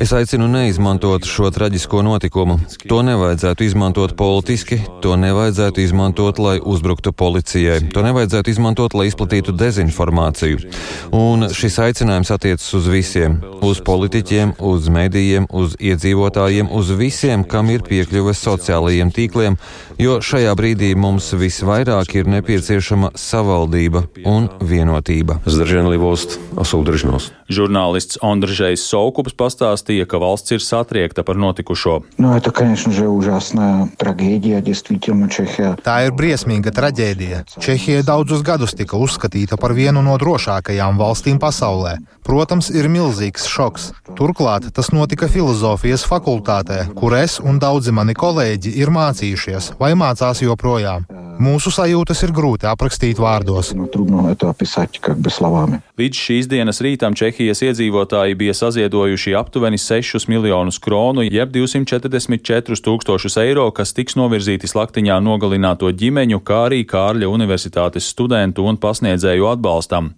[0.01, 2.57] Es aicinu neizmantot šo traģisko notikumu.
[2.89, 9.53] To nevajadzētu izmantot politiski, to nevajadzētu izmantot, lai uzbruktu policijai, to nevajadzētu izmantot, lai izplatītu
[9.53, 10.73] dezinformāciju.
[11.13, 13.37] Un šis aicinājums attiecas uz visiem-
[13.69, 19.61] uz politiķiem, uz medijiem, uz iedzīvotājiem, uz visiem, kam ir piekļuve sociālajiem tīkliem,
[20.01, 25.41] jo šajā brīdī mums mums visvairāk ir nepieciešama savaldība un vienotība.
[27.52, 32.02] Žurnālists Andržējs Soukups pastāstīja, ka valsts ir satriekta par notikušo.
[32.18, 35.76] Nu, это, конечно же, ужасная трагедия, действительно, Чехija.
[35.84, 37.44] Tā ir briesmīga traģēdija.
[37.60, 41.98] Čehija daudzus gadus tika uzskatīta par vienu no drošākajām valstīm pasaulē.
[42.24, 43.90] Protams, ir milzīgs šoks.
[44.16, 50.40] Turklāt tas notika filozofijas fakultātē, kur es un daudzi mani kolēģi ir mācījušies vai mācās
[50.44, 51.04] joprojām.
[51.42, 53.72] Mūsu sajūtas ir grūti aprakstīt vārdos.
[55.97, 63.39] Līdz šīs dienas rītam Čehijas iedzīvotāji bija saziedojuši aptuveni 6 miljonus kronu, jeb 244 tūkstošus
[63.41, 70.11] eiro, kas tiks novirzīti slaktiņā nogalināto ģimeņu, kā arī Kārļa Universitātes studentu un pasniedzēju atbalstam.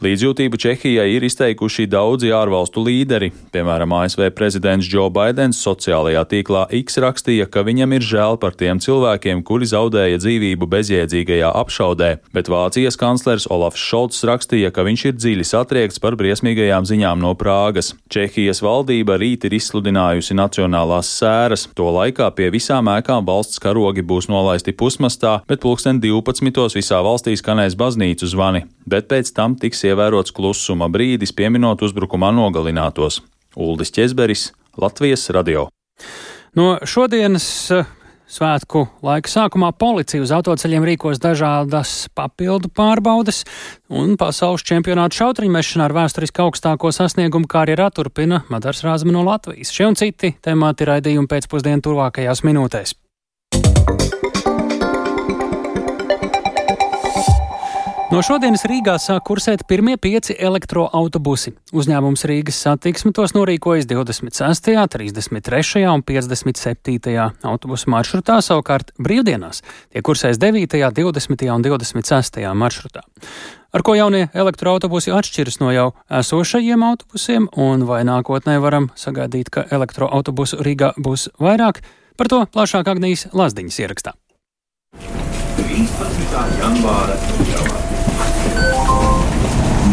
[0.00, 3.26] Līdzjūtību Čehijai ir izteikuši daudzi ārvalstu līderi.
[3.52, 8.80] Piemēram, ASV prezidents Joe Bidenis sociālajā tīklā X rakstīja, ka viņam ir žēl par tiem
[8.80, 15.18] cilvēkiem, kuri zaudēja dzīvību bezjēdzīgajā apšaudē, bet Vācijas kanclers Olafs Šolts rakstīja, ka viņš ir
[15.18, 17.92] dziļi satriekts par briesmīgajām ziņām no Prāgas.
[18.08, 21.66] Čehijas valdība rīt ir izsludinājusi nacionālās sēras.
[21.76, 26.72] To laikā pie visām ēkām valsts karogi būs nolaisti pusmastā, bet pulksten 12.
[26.80, 33.20] visā valstī skanēs baznīcu zvani, bet pēc tam tiks ievērots klusuma brīdis, pieminot uzbrukumā nogalinātos.
[33.58, 35.68] Uldis Česberis, Latvijas radio.
[36.54, 37.88] No šodienas eh,
[38.30, 43.42] Svētku laika sākumā policija uz autoceļiem rīkos dažādas papildu pārbaudes,
[43.90, 49.74] un pasaules čempionāta šautriņmešanā ar vēsturiski augstāko sasniegumu kā arī turpina Madars Rāzma no Latvijas.
[49.74, 52.94] Šie un citi temati raidījumi pēcpusdienu tuvākajās minūtēs.
[58.10, 61.52] No šodienas Rīgā sāk kursēt pirmie pieci elektroautobusi.
[61.70, 65.84] Uzņēmums Rīgas satiksme tos norīkojas 26., 33.
[65.86, 67.28] un 57.
[67.46, 71.44] autobusu maršrutā, savukārt brīvdienās tie kursēs 9., 20.
[71.54, 72.40] un 26.
[72.58, 73.04] maršrutā.
[73.70, 79.68] Ar ko jaunie elektroautobusi atšķiras no jau esošajiem autobusiem, un vai nākotnē varam sagaidīt, ka
[79.70, 81.78] elektroautobusu Rīgā būs vairāk,
[82.18, 84.16] par to plašāk Agnijas Lazdiņas ierakstā.
[84.98, 86.42] 13.
[86.58, 87.14] janvāra
[87.46, 87.99] ielā.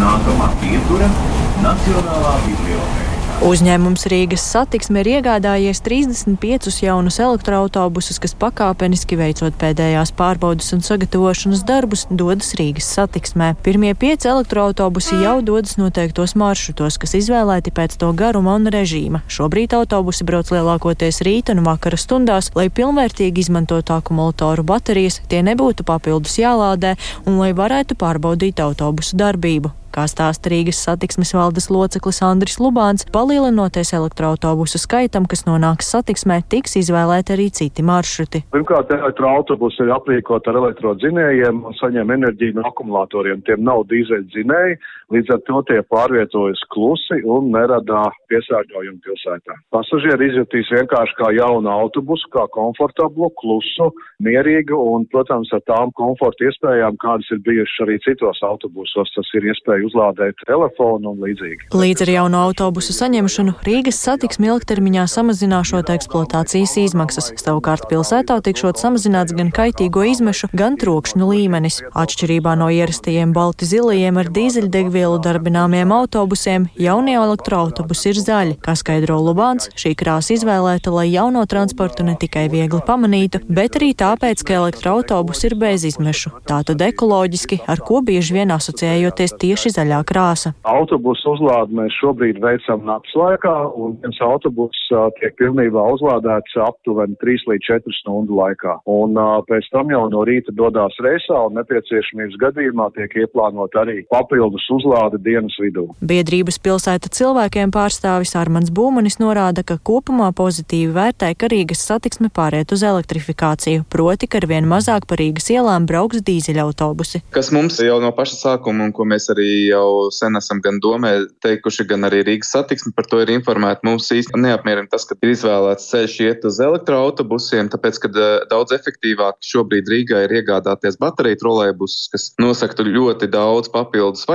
[0.01, 1.11] Nākamā pietura-
[1.65, 3.06] Nacionālā biblioteka.
[3.37, 11.61] Uzņēmums Rīgas satiksme ir iegādājies 35 jaunus elektroautobusus, kas pakāpeniski veicot pēdējās pārbaudas un sagatavošanas
[11.67, 13.51] darbus, dodas Rīgas satiksmē.
[13.61, 19.21] Pirmie pieci elektroautobusi jau dodas noteiktos maršrutos, kas izvēlēti pēc to garuma un režīma.
[19.29, 25.85] Šobrīd autobusi brauc lielākoties rīta un vakara stundās, lai pilnvērtīgi izmantotu akumulātoru baterijas, tie nebūtu
[25.85, 26.97] papildus jālādē
[27.29, 29.77] un lai varētu pārbaudīt autobusu darbību.
[29.97, 36.77] Kā stāsta Rīgas satiksmes valdes loceklis Andris Lubāns, palielinoties elektroautobusu skaitam, kas nonāks satiksmē, tiks
[36.83, 38.43] izvēlēti arī citi maršruti.
[38.53, 43.41] Pirmkārt, elektroautobusi ir aprīkot ar elektrodzinējiem un saņem enerģiju no akumulatoriem.
[43.49, 44.77] Tiem nav dīzeļdzinēji,
[45.13, 49.55] līdz ar to tie pārvietojas klusi un nerada piesārņojumu pilsētā.
[49.71, 53.89] Pasažieri izjutīs vienkārši kā jaunu autobusu, kā komfortablu, klusu,
[54.23, 59.13] mierīgu un, protams, ar tām komforta iespējām, kādas ir bijušas arī citos autobusos.
[59.15, 61.71] Tas ir iespēja uzlādēt telefonu un līdzīgi.
[61.77, 67.31] Līdz ar jauno autobusu saņemšanu Rīgas satiksmi ilgtermiņā samazināšot eksploatācijas izmaksas.
[67.39, 71.79] Savukārt pilsētā tikšot samazināts gan kaitīgo izmešu, gan trokšņu līmenis.
[71.97, 78.55] Atšķirībā no ierastajiem balti zilajiem ar dīzeļdegvielu darbināmiem autobusiem, jaunie elektroautobusi ir zaļi.
[78.63, 83.91] Kā skaidro Lubāns, šī krāsa izvēlēta, lai jauno transportu ne tikai viegli pamanītu, bet arī
[83.97, 86.31] tāpēc, ka elektroautobusi ir bez izmešu.
[86.49, 90.53] Tātad ekoloģiski, ar ko bieži vien asociējoties tieši zaļā krāsa.
[90.67, 94.79] Autobusu uzlādi mēs šobrīd veicam nakts laikā, un viens autobus
[95.19, 98.79] tiek pilnībā uzlādēts aptuveni 3 līdz 4 stundu laikā.
[98.89, 104.01] Un uh, pēc tam jau no rīta dodās reisā, un nepieciešamības gadījumā tiek ieplānot arī
[104.11, 105.87] papildus uzlāde dienas vidū.
[106.01, 112.71] Biedrības pilsēta cilvēkiem pārstāvis Armans Būmanis norāda, ka kopumā pozitīvi vērtē, ka Rīgas satiksme pāriet
[112.71, 117.23] uz elektrifikāciju, proti, ka arvien mazāk pa Rīgas ielām brauks dīzeļautobusi.
[117.35, 121.13] Kas mums jau no paša sākuma un ko mēs arī jau sen esam gan domē
[121.43, 123.85] teikuši, gan arī Rīgas satiksmi par to ir informēti.
[123.87, 128.75] Mums īsti neapmierina tas, ka ir izvēlēts ceļš iet uz elektroautobusiem, tāpēc, ka eh, daudz
[128.77, 134.25] efektīvāk šobrīd Rīgā ir iegādāties bateriju trolēbusus, kas nosaktu ļoti daudz papildus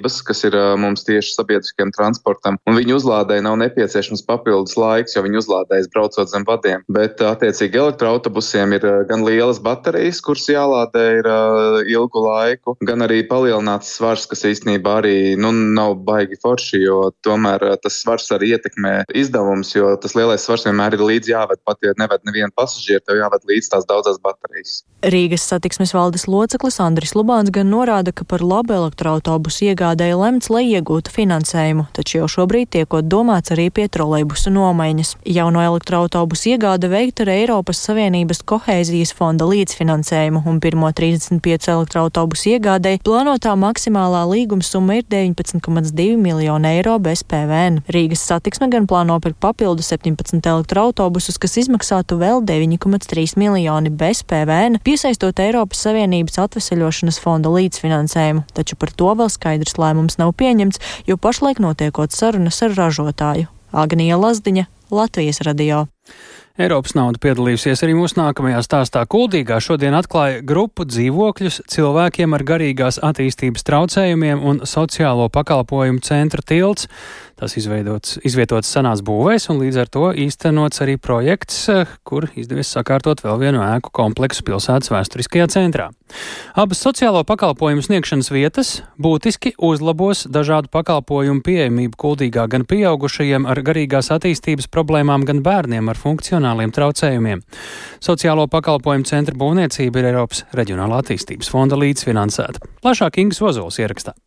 [0.00, 5.22] vajadzības, kas ir mums tieši sabiedriskiem transportam, un viņu uzlādēji nav nepieciešams papildus laiks, jo
[5.22, 6.82] viņi uzlādējas braucot zem vadiem.
[6.88, 11.28] Bet, attiecīgi, elektroautobusiem ir gan lielas baterijas, kuras jālādē ir
[11.90, 17.76] ilgu laiku, gan arī palielināts svars, kas īstenībā arī nu, nav baigi forši, jo tomēr
[17.82, 21.94] tas svars arī ietekmē izdevums, jo tas lielais svars vienmēr ir līdzi jāved, pat ja
[21.98, 24.80] neved nevienu pasažieru, tev jāved līdz tās daudzās baterijas.
[25.00, 30.68] Rīgas satiksmes valdes loceklis Andris Lubāns gan norāda, ka par labu elektroautobusu iegādēja lemts, lai
[30.70, 35.16] iegūtu finansējumu, taču jau šobrīd tiekot domāts arī pie trolejbusu nomaiņas.
[35.26, 43.02] Jauno elektroautobusu iegāde veikta ar Eiropas Savienības kohēzijas fonda līdzfinansējumu, un pirmo 35 elektroautobusu iegādēji
[43.02, 47.82] plānotā maksimālā līguma summa ir 19,2 miljoni eiro bez PVN.
[47.90, 54.78] Rīgas satiksme gan plāno pirkt papildu 17 elektroautobusus, kas izmaksātu vēl 9,3 miljoni bez PVN,
[54.86, 61.16] piesaistot Eiropas Savienības atveseļošanas fonda līdzfinansējumu, taču par to vēl skaidrs lēmums nav pieņemts, jo
[61.16, 63.48] pašlaik notiekot sarunas ar ražotāju.
[63.72, 65.86] Agnija Lazdiņa, Latvijas radio.
[66.60, 69.04] Eiropas nauda piedalījusies arī mūsu nākamajā stāstā.
[69.08, 76.90] Kuldīgā šodien atklāja grupu dzīvokļus cilvēkiem ar garīgās attīstības traucējumiem un sociālo pakalpojumu centra tilts.
[77.40, 81.62] Tas izveidots, izvietots senās būvēs, un līdz ar to īstenots arī projekts,
[82.04, 85.88] kur izdevies sakārtot vēl vienu ēku kompleksu pilsētas vēsturiskajā centrā.
[86.58, 94.12] Abas sociālo pakalpojumu sniegšanas vietas būtiski uzlabos dažādu pakalpojumu pieejamību kuldīgā gan pieaugušajiem ar garīgās
[94.12, 97.40] attīstības problēmām, gan bērniem ar funkcionāliem traucējumiem.
[98.04, 102.68] Sociālo pakalpojumu centra būvniecība ir Eiropas Reģionālā attīstības fonda līdzfinansēta.
[102.84, 104.18] Plašāk Ingas Ozols ierakstā.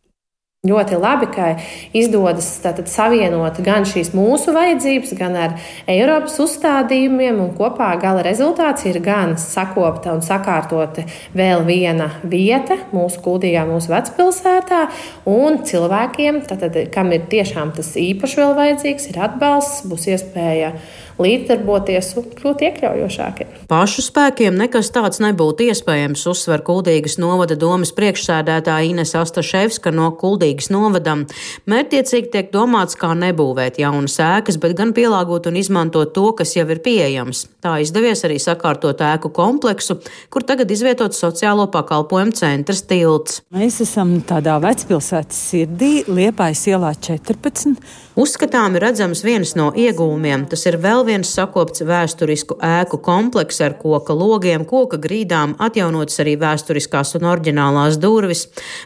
[0.64, 1.46] Ļoti labi, ka
[1.92, 5.58] izdodas tātad, savienot gan šīs mūsu vajadzības, gan ar
[5.92, 11.04] Eiropas uzstādījumiem, un kopā gala rezultāts ir gan sakopta un sakārtota
[11.36, 14.86] vēl viena vieta mūsu kuldīgā, mūsu vecpilsētā,
[15.28, 20.72] un cilvēkiem, tātad, kam ir tiešām tas īpaši vēl vajadzīgs, ir atbalsts, būs iespēja
[21.20, 23.52] līdzdarboties un kļūt iekļaujošākiem.
[23.70, 30.70] Pašu spēkiem nekas tāds nebūtu iespējams, uzsver Kuldīgas novada domas priekšsēdētāja Ines Astaševska no Kuldīgas
[30.74, 31.24] novadam.
[31.70, 36.66] Mērķiecīgi tiek domāts, kā nebūvēt jaunas ēkas, bet gan pielāgot un izmantot to, kas jau
[36.68, 37.46] ir pieejams.
[37.64, 40.00] Tā izdevies arī sakārtot ēku kompleksu,
[40.34, 43.40] kur tagad izvietots sociālo pakalpojumu centrs tilts.
[43.54, 47.78] Mēs esam tādā vecpilsētas sirdī, Liepājas ielā 14.
[48.14, 50.44] Uzskatām redzams viens no iegūmiem.
[50.46, 56.36] Tas ir vēl viens sakopts vēsturisku ēku komplekss ar koka logiem, koka grīdām, atjaunotas arī
[56.38, 58.44] vēsturiskās un oriģinālās durvis,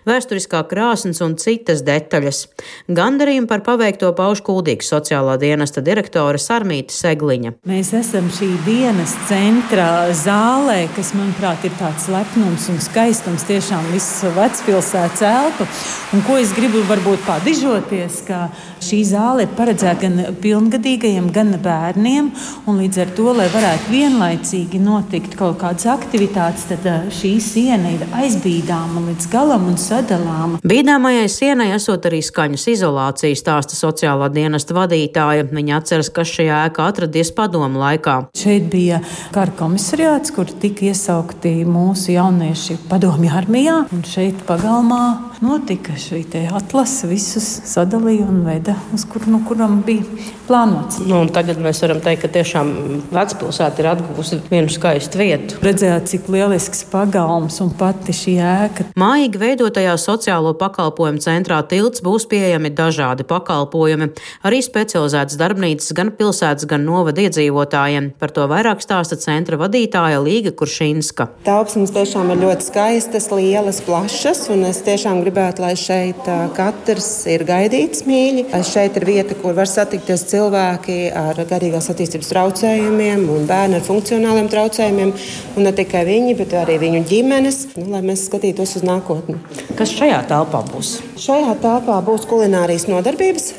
[0.08, 2.46] vēsturiskā krāsnes un citas detaļas.
[2.88, 7.58] Gandarījumu par paveikto pauž kuldīgs sociālā dienesta direktore Sarmīta Segliņa.
[7.68, 14.24] Mēs esam šī dienas centra zālē, kas, manuprāt, ir tāds lepnums un skaistums tiešām viss
[14.40, 15.68] vecpilsētas elpa.
[16.16, 18.46] Un ko es gribu varbūt padižoties, ka
[18.80, 22.30] šī zāle ir paredzēta gan pilngadīgajiem, gan bērniem.
[22.68, 29.02] Līdz ar to, lai varētu vienlaicīgi notikt kaut kādas aktivitātes, tad šī siena ir aizbīdāma
[29.08, 30.60] līdz galam un sadalāma.
[30.68, 35.48] Bīdāmajai sienai esot arī skaņas izolācija, stāsta sociālā dienesta vadītāja.
[35.48, 38.18] Viņa atceras, kas šajā ēkā atradies padomu laikā.
[38.38, 39.00] Šeit bija
[39.34, 43.80] kara komisariāts, kur tika iesaukti mūsu jaunieši padomju armijā.
[43.94, 45.02] Un šeit pagalmā
[45.44, 50.04] notika šī atlase, visus sadalīja un veda, uz kur, no kuram bija
[50.48, 51.00] plānots.
[51.08, 52.70] Nu, tagad mēs varam teikt, ka tiešām
[53.14, 55.58] vecpilsēta ir atguvusi vienu skaistu vietu.
[55.64, 58.88] Redzēt, cik lielisks pagalms un pati šī ēka.
[58.98, 64.10] Mājīgi veidotajā sociālo pakalpojumu centrā tilts būs pieejami dažādi pakalpojumi,
[64.48, 68.12] arī specializētas darbnīcas gan pilsētas, gan novada iedzīvotājiem.
[68.20, 71.28] Par to vairāk stāsta centra vadītāja Līga Kuršinska.
[71.46, 77.44] Telpas tiešām ir ļoti skaistas, lielas, plašas, un es tiešām gribētu, lai šeit katrs ir
[77.48, 78.48] gaidīts mīļi.
[78.68, 84.50] Šeit ir vieta, kur var satikties cilvēki ar garīgās attīstības traucējumiem un bērni ar funkcionāliem
[84.52, 85.14] traucējumiem.
[85.56, 89.38] Un ne tikai viņi, bet arī viņu ģimenes, nu, lai mēs skatītos uz nākotni.
[89.78, 90.98] Kas šajā telpā būs?
[91.20, 93.52] Šajā telpā būs kulinārijas nodarbības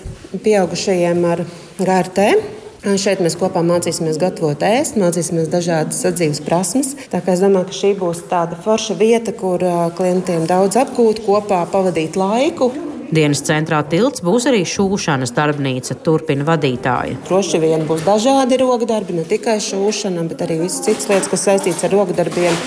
[0.43, 1.43] pieaugušajiem ar
[1.79, 2.31] GRT.
[2.79, 6.93] Šeit mēs kopā mācīsimies gatavot ēst, mācīsimies dažādas sadzīves prasmes.
[7.11, 9.65] Tā kā es domāju, ka šī būs tāda forša vieta, kur
[9.97, 12.71] klientiem daudz apgūt, kopā pavadīt laiku.
[13.09, 17.15] Dienas centrā tilts būs arī šūšanas darbnīca, turpina vadītāja.
[17.25, 21.87] Droši vien būs dažādi rokdarbi, ne tikai šūšana, bet arī visas citas lietas, kas saistītas
[21.87, 22.59] ar rokdarbiem.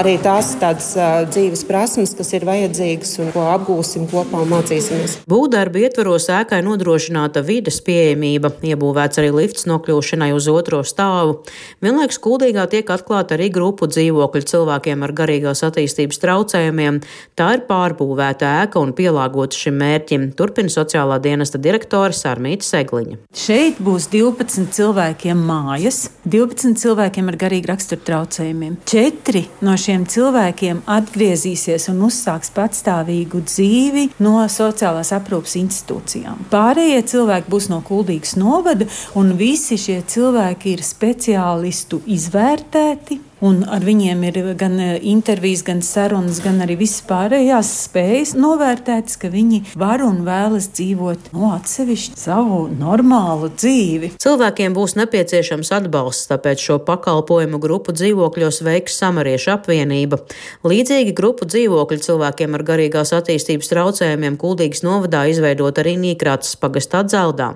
[0.00, 5.16] Arī tās tādas uh, dzīves prasmes, kas ir vajadzīgas un ko apgūsim kopā un mācīsimies.
[5.28, 11.40] Būvdarba ietvaros ēkai nodrošināta vides pieejamība, iebūvēts arī lifts nokļūšanai uz otro stāvu.
[11.82, 17.02] Vienlaikus kuldīgā tiek atklāta arī grupu dzīvokļu cilvēkiem ar garīgās attīstības traucējumiem.
[17.34, 23.18] Tā ir pārbūvēta ēka un pielāgota šim mērķim mērķim, turpina sociālā dienesta direktore Sārmīta Segliņa.
[23.36, 28.78] Šeit būs 12 cilvēkiem mājas, 12 cilvēkiem ar garīgu raksturu traucējumiem.
[28.88, 36.46] Četri no šiem cilvēkiem atgriezīsies un uzsāks patstāvīgu dzīvi no sociālās aprūpas institūcijām.
[36.52, 43.80] Pārējie cilvēki būs no Kuldīgas novada, un visi šie cilvēki ir speciālistu izvērtēti Un ar
[43.80, 49.62] viņiem ir gan e, intervijas, gan sarunas, gan arī visas pārējās spējas novērtētas, ka viņi
[49.80, 54.10] var un vēlas dzīvot no atsevišķu savu normālu dzīvi.
[54.20, 60.20] Cilvēkiem būs nepieciešams atbalsts, tāpēc šo pakalpojumu grupu dzīvokļos veiks Samariešu apvienība.
[60.68, 67.54] Līdzīgi grupu dzīvokļu cilvēkiem ar garīgās attīstības traucējumiem Kuldīgas novadā izveidot arī Nīkrātas pagastā dzeldā.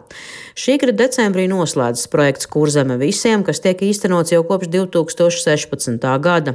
[0.54, 5.73] Šī gada decembrī noslēdzas projekts Kurzeme visiem, kas tiek īstenots jau kopš 2016.
[6.22, 6.54] Gada.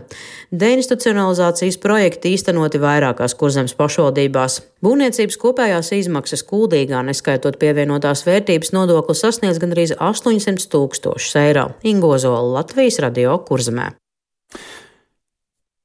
[0.51, 4.59] Deinstitucionalizācijas projekti īstenoti vairākās Kurzemes pašvaldībās.
[4.85, 11.71] Būvniecības kopējās izmaksas kuldīgā, neskaitot pievienotās vērtības nodokli, sasniedz gandrīz 800 tūkstošus eiro.
[11.83, 13.91] Ingozola Latvijas radio Kurzemē.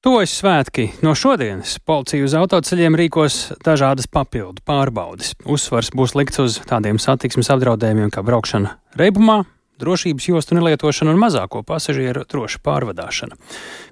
[0.04, 0.90] Tojas svētki.
[1.00, 5.32] No šodienas policija uz autoceļiem rīkos dažādas papildu pārbaudes.
[5.48, 9.38] Uzsvars būs likts uz tādiem satiksmes apdraudējumiem kā braukšana reibumā,
[9.80, 13.38] drošības jostu nelietošana un mazāko pasažieru droša pārvadāšana.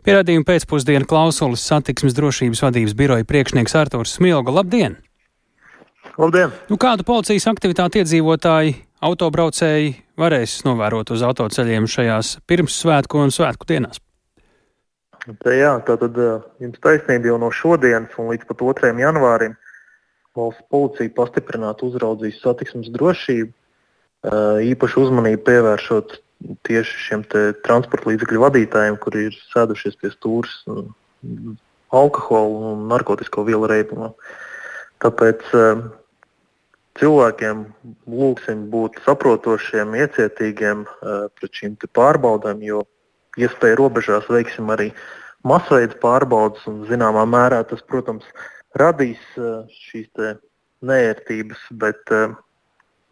[0.07, 4.55] Pierādījuma pēcpusdienu klausulis satiksmes drošības vadības biroja priekšnieks Artūrs Smilga.
[4.61, 4.99] Labdien!
[6.21, 6.55] Labdien!
[6.71, 14.03] Nu, kādu policijas aktivitāti iedzīvotāji, autobraucēji varēs novērot uz autoceļiem šajās pirmssvētku un svētku dienās?
[15.23, 16.17] Tā, jā, tā tad
[16.63, 18.95] jums taisnība jau no šodienas un līdz pat 2.
[18.99, 19.55] janvārim
[20.37, 23.53] valsts policija pastiprināti uzraudzīs satiksmes drošību,
[24.23, 26.19] īpaši uzmanību pievēršot
[26.67, 27.25] tieši šiem
[27.65, 30.55] transporta līdzekļu vadītājiem, kuri ir sēdušies pie stūres
[31.93, 34.13] alkohola un narkotiku vielu reibumā.
[35.03, 35.43] Tāpēc
[36.99, 37.65] cilvēkiem
[38.11, 40.87] lūgsim būt saprotošiem, iecietīgiem
[41.39, 42.85] pret šīm pārbaudēm, jo
[43.39, 44.91] iespēju robežās veiksim arī
[45.47, 46.63] masveida pārbaudas.
[46.91, 48.27] Zināmā mērā tas, protams,
[48.79, 49.23] radīs
[49.89, 50.11] šīs
[50.83, 52.15] neērtības, bet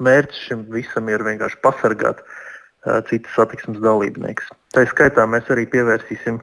[0.02, 4.50] mērķis šim visam ir vienkārši pasargāt eh, citas satiksmes dalībniekus.
[4.74, 6.40] Tā skaitā mēs arī pievērsīsim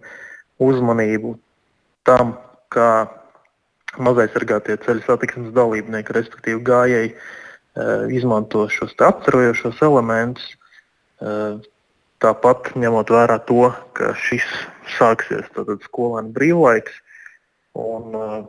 [0.63, 1.36] uzmanību
[2.08, 2.38] tam,
[2.74, 3.08] kā
[4.02, 7.12] mazaisargātie ceļu satiksmes dalībnieki, respektīvi gājēji,
[8.17, 10.48] izmanto šos aptverojošos elementus,
[12.24, 14.46] tāpat ņemot vērā to, ka šis
[14.98, 15.46] sāksies
[15.86, 16.96] skolēnu brīvlaiks,
[17.78, 18.39] un uh,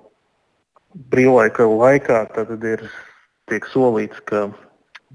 [1.12, 2.22] brīvlaika laikā
[2.72, 2.84] ir
[3.48, 4.48] tiek solīts, ka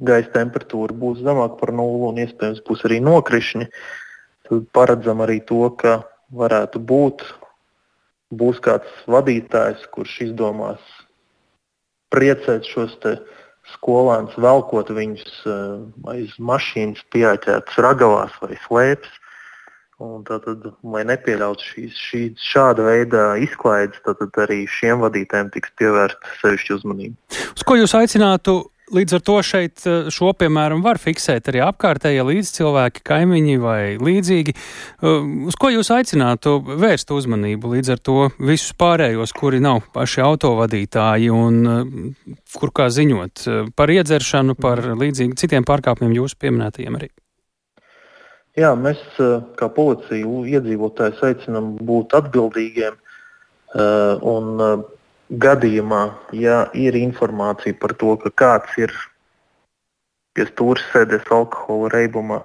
[0.01, 3.69] gaisa temperatūra būs zemāka par nulli un iespējams būs arī nokrišņi.
[4.49, 6.01] Tad paredzam arī to, ka
[6.33, 7.23] varētu būt
[8.33, 10.81] būs kāds vadītājs, kurš izdomās
[12.13, 12.97] priecēt šos
[13.73, 19.19] skolēnus, velkot viņus uh, aiz mašīnas, pieķerts ragavās vai slēpes.
[20.27, 26.75] Tātad, lai nepieļautu šīs, šīs šāda veida izklaides, tad arī šiem vadītājiem tiks pievērsta sevišķa
[26.75, 27.15] uzmanība.
[27.53, 28.57] Uz ko jūs aicinātu
[28.93, 34.53] Līdz ar to šeit eh, šo, piemēram, var fiksēt arī apkārtējie līdzcilvēki, kaimiņi vai līdzīgi.
[34.53, 40.21] Eh, uz ko jūs aicinātu vērst uzmanību līdz ar to visus pārējos, kuri nav paši
[40.27, 47.09] autovadītāji un eh, kur kā ziņot par iedzeršanu, par līdzīgi citiem pārkāpumiem jūsu pieminētajiem arī?
[48.53, 49.01] Jā, mēs
[49.57, 52.99] kā policija iedzīvotājus aicinām būt atbildīgiem
[54.29, 54.61] un
[55.41, 56.03] gadījumā,
[56.37, 58.93] ja ir informācija par to, ka kāds ir
[60.33, 62.41] pie stūra sēdēs alkohola reibumā,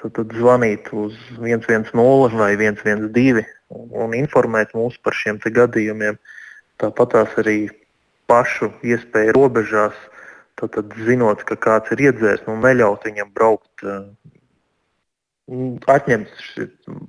[0.00, 1.92] tad, tad zvanīt uz 110
[2.38, 6.18] vai 112 un, informēt mūs par šiem gadījumiem.
[6.80, 7.58] Tāpat arī
[8.30, 9.96] pašu iespēju robežās,
[10.58, 13.84] tad, tad zinot, ka kāds ir iedzēris un neļaut viņam braukt.
[13.84, 14.06] Eh,
[15.90, 16.30] atņemt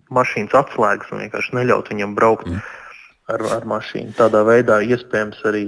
[0.10, 2.50] mašīnas atslēgas un vienkārši neļaut viņam braukt.
[2.50, 2.81] Mm
[3.32, 4.16] ar, ar mašīnu.
[4.18, 5.66] Tādā veidā iespējams arī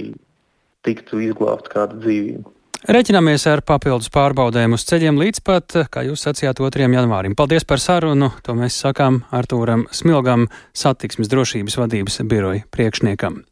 [0.84, 2.51] tiktu izglābt kādu dzīvību.
[2.84, 6.89] Reķināmies ar papildus pārbaudēm uz ceļiem līdz pat, kā jūs sacījāt, 2.
[6.91, 7.32] janvārim.
[7.39, 8.34] Paldies par sarunu.
[8.43, 13.45] To mēs sakām Artūram Smilgam, satiksmes drošības vadības biroja priekšniekam.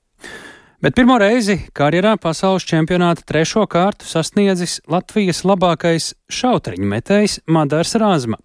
[0.82, 8.40] Bet pirmo reizi karjerā pasaules čempionāta trešo kārtu sasniedzis Latvijas labākais šauteņu metējs Madars Rāzma.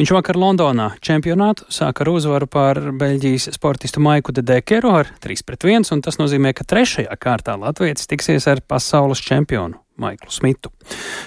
[0.00, 5.44] Viņš vakar Londonā čempionātu sāka ar uzvaru pār Beļģijas sportistu Maiku de Dekeru ar 3
[5.44, 10.72] pret 1, un tas nozīmē, ka trešajā kārtā Latvijas tiksies ar pasaules čempionu Maiklu Smitu.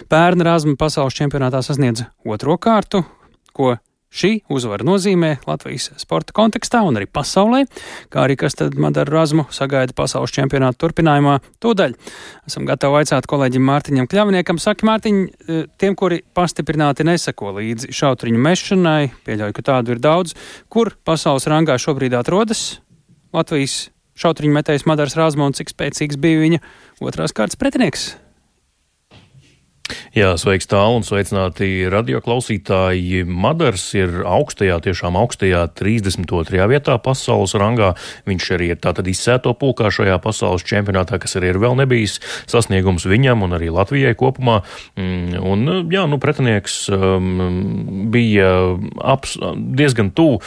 [0.10, 3.06] Pērna Rāzma pasaules čempionātā sasniedz otro kārtu,
[3.54, 3.76] ko
[4.16, 7.66] Šī uzvara nozīmē Latvijas sporta kontekstā un arī pasaulē,
[8.14, 11.42] kā arī kas tad Madaru Razmu sagaida pasaules čempionāta turpinājumā.
[11.64, 11.98] Tūdaļ
[12.48, 14.62] esam gatavi aicāt kolēģim Mārtiņam Kļavniekam.
[14.62, 20.36] Saki, Mārtiņ, eh, tiem, kuri pastiprināti nesako līdzi šautriņu mešanai, pieļauju, ka tādu ir daudz,
[20.70, 22.80] kur pasaules rangā šobrīd atrodas
[23.36, 26.64] Latvijas šautriņu metējs Madars Razmu un cik spēcīgs bija viņa
[27.04, 28.14] otrās kārtas pretinieks?
[30.16, 33.26] Jā, sveiks tālu un sveicināti radioklausītāji.
[33.28, 36.62] Madars ir augstajā, tiešām augstajā 32.
[36.72, 37.92] vietā pasaules rangā.
[38.26, 42.18] Viņš arī ir tātad izsēto pulkā šajā pasaules čempionātā, kas arī ir vēl nebijis
[42.50, 44.62] sasniegums viņam un arī Latvijai kopumā.
[44.96, 48.50] Mm, un, jā, nu, pretinieks um, bija
[49.04, 49.36] aps,
[49.76, 50.40] diezgan tuvu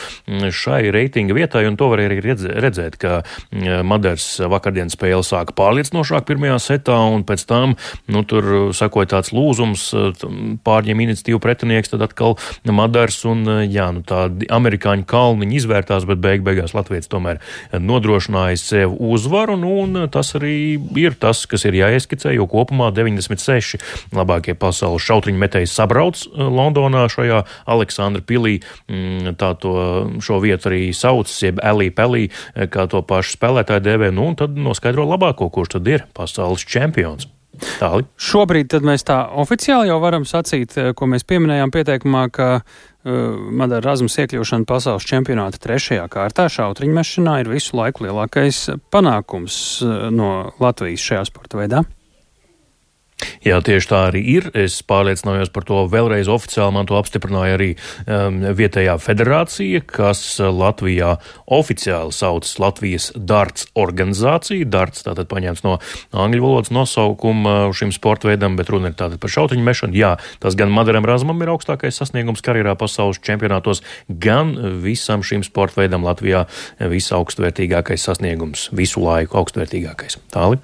[0.48, 3.20] šai reitinga vietai, un to var arī redzēt, ka
[3.52, 7.76] mm, Madars vakardienas spēle sāka pārliecinošāk pirmajā setā, un pēc tam,
[8.08, 13.68] nu, tur sakoja tāds kāds lūzums, eh, pārņem iniciatīvu pretinieks, tad atkal Madars un eh,
[13.68, 17.40] jā, nu tādi amerikāņu kalniņi izvērtās, bet beig beigās Latvijas tomēr
[17.72, 23.78] nodrošināja sev uzvaru, nu, un tas arī ir tas, kas ir jāieskicē, jo kopumā 96
[24.12, 29.74] labākie pasaules šautriņu metēji sabrauc eh, Londonā šajā Aleksandra pilī, mm, tā to
[30.24, 34.56] šo vietu arī sauc, jeb Elī Pelī, kā to pašu spēlētāju dēvē, nu, un tad
[34.58, 37.28] noskaidro labāko, kurš tad ir pasaules čempions.
[37.78, 38.06] Tāli.
[38.20, 43.12] Šobrīd mēs tā oficiāli jau varam sacīt, eh, ko mēs pieminējām pieteikumā, ka uh,
[43.50, 50.52] Madara Razmas iekļūšana pasaules čempionāta trešajā kārtā šautriņmešanā ir visu laiku lielākais panākums uh, no
[50.62, 51.84] Latvijas šajā sporta veidā.
[53.42, 54.46] Jā, tieši tā arī ir.
[54.56, 56.74] Es pārliecinājos par to vēlreiz oficiāli.
[56.76, 61.16] Man to apstiprināja arī um, vietējā federācija, kas Latvijā
[61.58, 64.68] oficiāli sauc Latvijas darts organizācija.
[64.70, 65.78] Darts tātad paņemts no
[66.14, 69.98] angļu valodas nosaukuma šim sporta veidam, bet runa ir tātad par šautiņu mešanu.
[69.98, 74.54] Jā, tas gan Madaram Razmam ir augstākais sasniegums karjerā pasaules čempionātos, gan
[74.84, 76.46] visam šim sporta veidam Latvijā
[76.78, 80.20] visaugstvērtīgākais sasniegums, visu laiku augstvērtīgākais.
[80.34, 80.62] Tāli.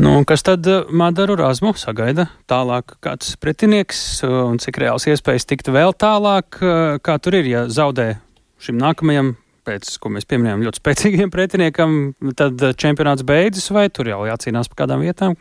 [0.00, 2.96] Nu, kas tad eh, Madaru Razmu sagaida tālāk?
[3.04, 6.60] Kāds pretinieks eh, un cik reāls iespējas tikt vēl tālāk?
[6.62, 8.14] Eh, kā tur ir, ja zaudē
[8.60, 9.34] šim nākamajam,
[9.68, 12.00] pēc, ko mēs pieminējām, ļoti spēcīgiem pretiniekam,
[12.36, 15.36] tad čempionāts beidzas vai tur jau jācīnās par kādām vietām?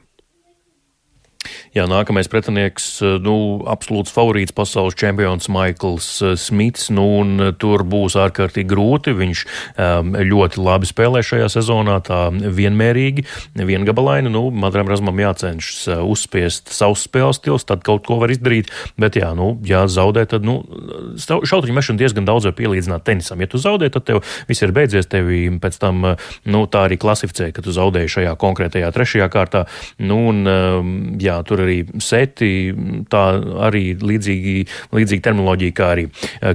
[1.71, 7.51] Jā, nākamais pretinieks, eh, nu, absolūts favorīts pasaules čempions Maikls eh, Smits, nu, un eh,
[7.55, 9.13] tur būs ārkārtīgi grūti.
[9.15, 9.43] Viņš
[9.79, 13.23] um, ļoti labi spēlē šajā sezonā, tā vienmērīgi,
[13.55, 19.19] viengabalaini, nu, Madram Razmam jācenšas uzspiest savus spēles stils, tad kaut ko var izdarīt, bet
[19.19, 20.59] jā, nu, ja zaudē, tad, nu,
[21.19, 23.39] šautriņu mešanu diezgan daudz var pielīdzināt tenisam.
[23.39, 26.03] Ja tu zaudē, tad tev viss ir beidzies, tevi pēc tam,
[26.49, 29.65] nu, tā arī klasificē, ka tu zaudēji šajā konkrētajā trešajā kārtā,
[30.01, 30.43] nu, un,
[31.21, 32.51] jā, jā, tur arī seti,
[33.11, 33.23] tā
[33.69, 34.55] arī līdzīgi,
[34.95, 36.07] līdzīgi terminoloģija, kā arī,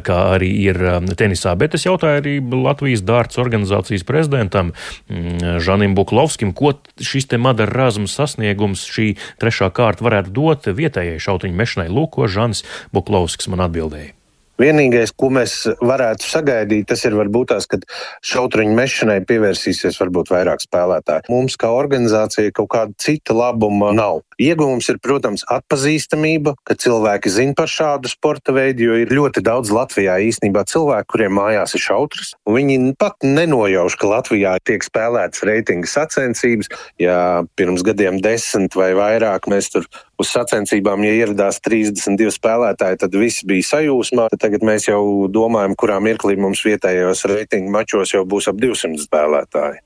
[0.06, 1.54] kā arī ir um, tenisā.
[1.60, 7.84] Bet es jautāju arī Latvijas dārts organizācijas prezidentam mm, Žanim Buklovskim, ko šis te Madara
[7.84, 11.88] Razmas sasniegums šī trešā kārta varētu dot vietējai šautiņu mešanai.
[11.92, 12.64] Lūk, ko Žanis
[12.94, 14.14] Buklovskis man atbildēja.
[14.54, 17.80] Vienīgais, ko mēs varētu sagaidīt, tas ir varbūt tās, ka
[18.22, 21.26] šautriņu mešanai pievērsīsies varbūt vairāk spēlētāji.
[21.32, 24.22] Mums kā organizācija kaut kāda cita labuma nav.
[24.40, 29.70] Iegūms ir, protams, atpazīstamība, ka cilvēki zina par šādu sporta veidu, jo ir ļoti daudz
[29.74, 32.32] Latvijā īstenībā cilvēku, kuriem mājās ir šautras.
[32.48, 36.70] Viņi pat nenojauš, ka Latvijā tiek spēlētas reitinga sacensības.
[37.00, 39.86] Ja pirms gadiem desmit vai vairāk mēs tur
[40.18, 44.28] uz sacensībām, ja ieradās 32 spēlētāji, tad viss bija sajūsmā.
[44.34, 49.06] Tad tagad mēs jau domājam, kurā mirklī mums vietējos reitingu mačos jau būs ap 200
[49.06, 49.82] spēlētāji.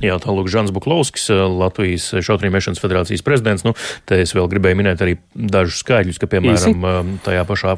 [0.00, 3.66] Jā, tālāk Žants Buklovskis, Latvijas šautrīņu mešanas federācijas prezidents.
[3.66, 3.74] Nu,
[4.08, 7.18] te es vēl gribēju minēt arī dažus skaidļus, ka, piemēram, Īsi.
[7.26, 7.76] tajā pašā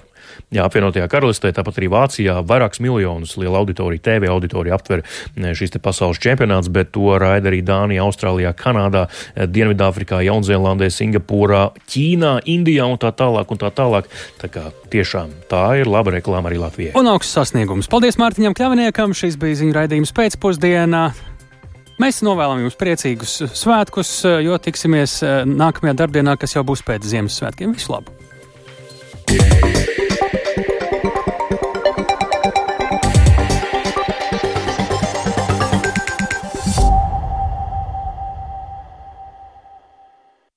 [0.54, 5.04] jā, apvienotajā karalistē, tāpat arī Vācijā vairākus miljonus liela auditorija, TV auditorija aptver
[5.36, 12.36] šīs te pasaules čempionāts, bet to raida arī Dānijā, Austrālijā, Kanādā, Dienvidāfrikā, Jaunzēlandē, Singapūrā, Ķīnā,
[12.54, 14.10] Indijā un tā tālāk un tā tālāk.
[14.40, 16.96] Tā kā tiešām tā ir laba reklāma arī Latvijai.
[16.98, 17.90] Un augsts sasniegums.
[17.92, 21.06] Paldies Mārtiņam Kļaviniekam, šis bija ziņu raidījums pēcpusdienā.
[22.03, 27.76] Mēs novēlam jums priecīgus svētkus, jo tiksimies eh, nākamajā darbdienā, kas jau būs pēc Ziemassvētkiem.
[27.78, 28.16] Visu labu!
[29.30, 30.03] Yeah.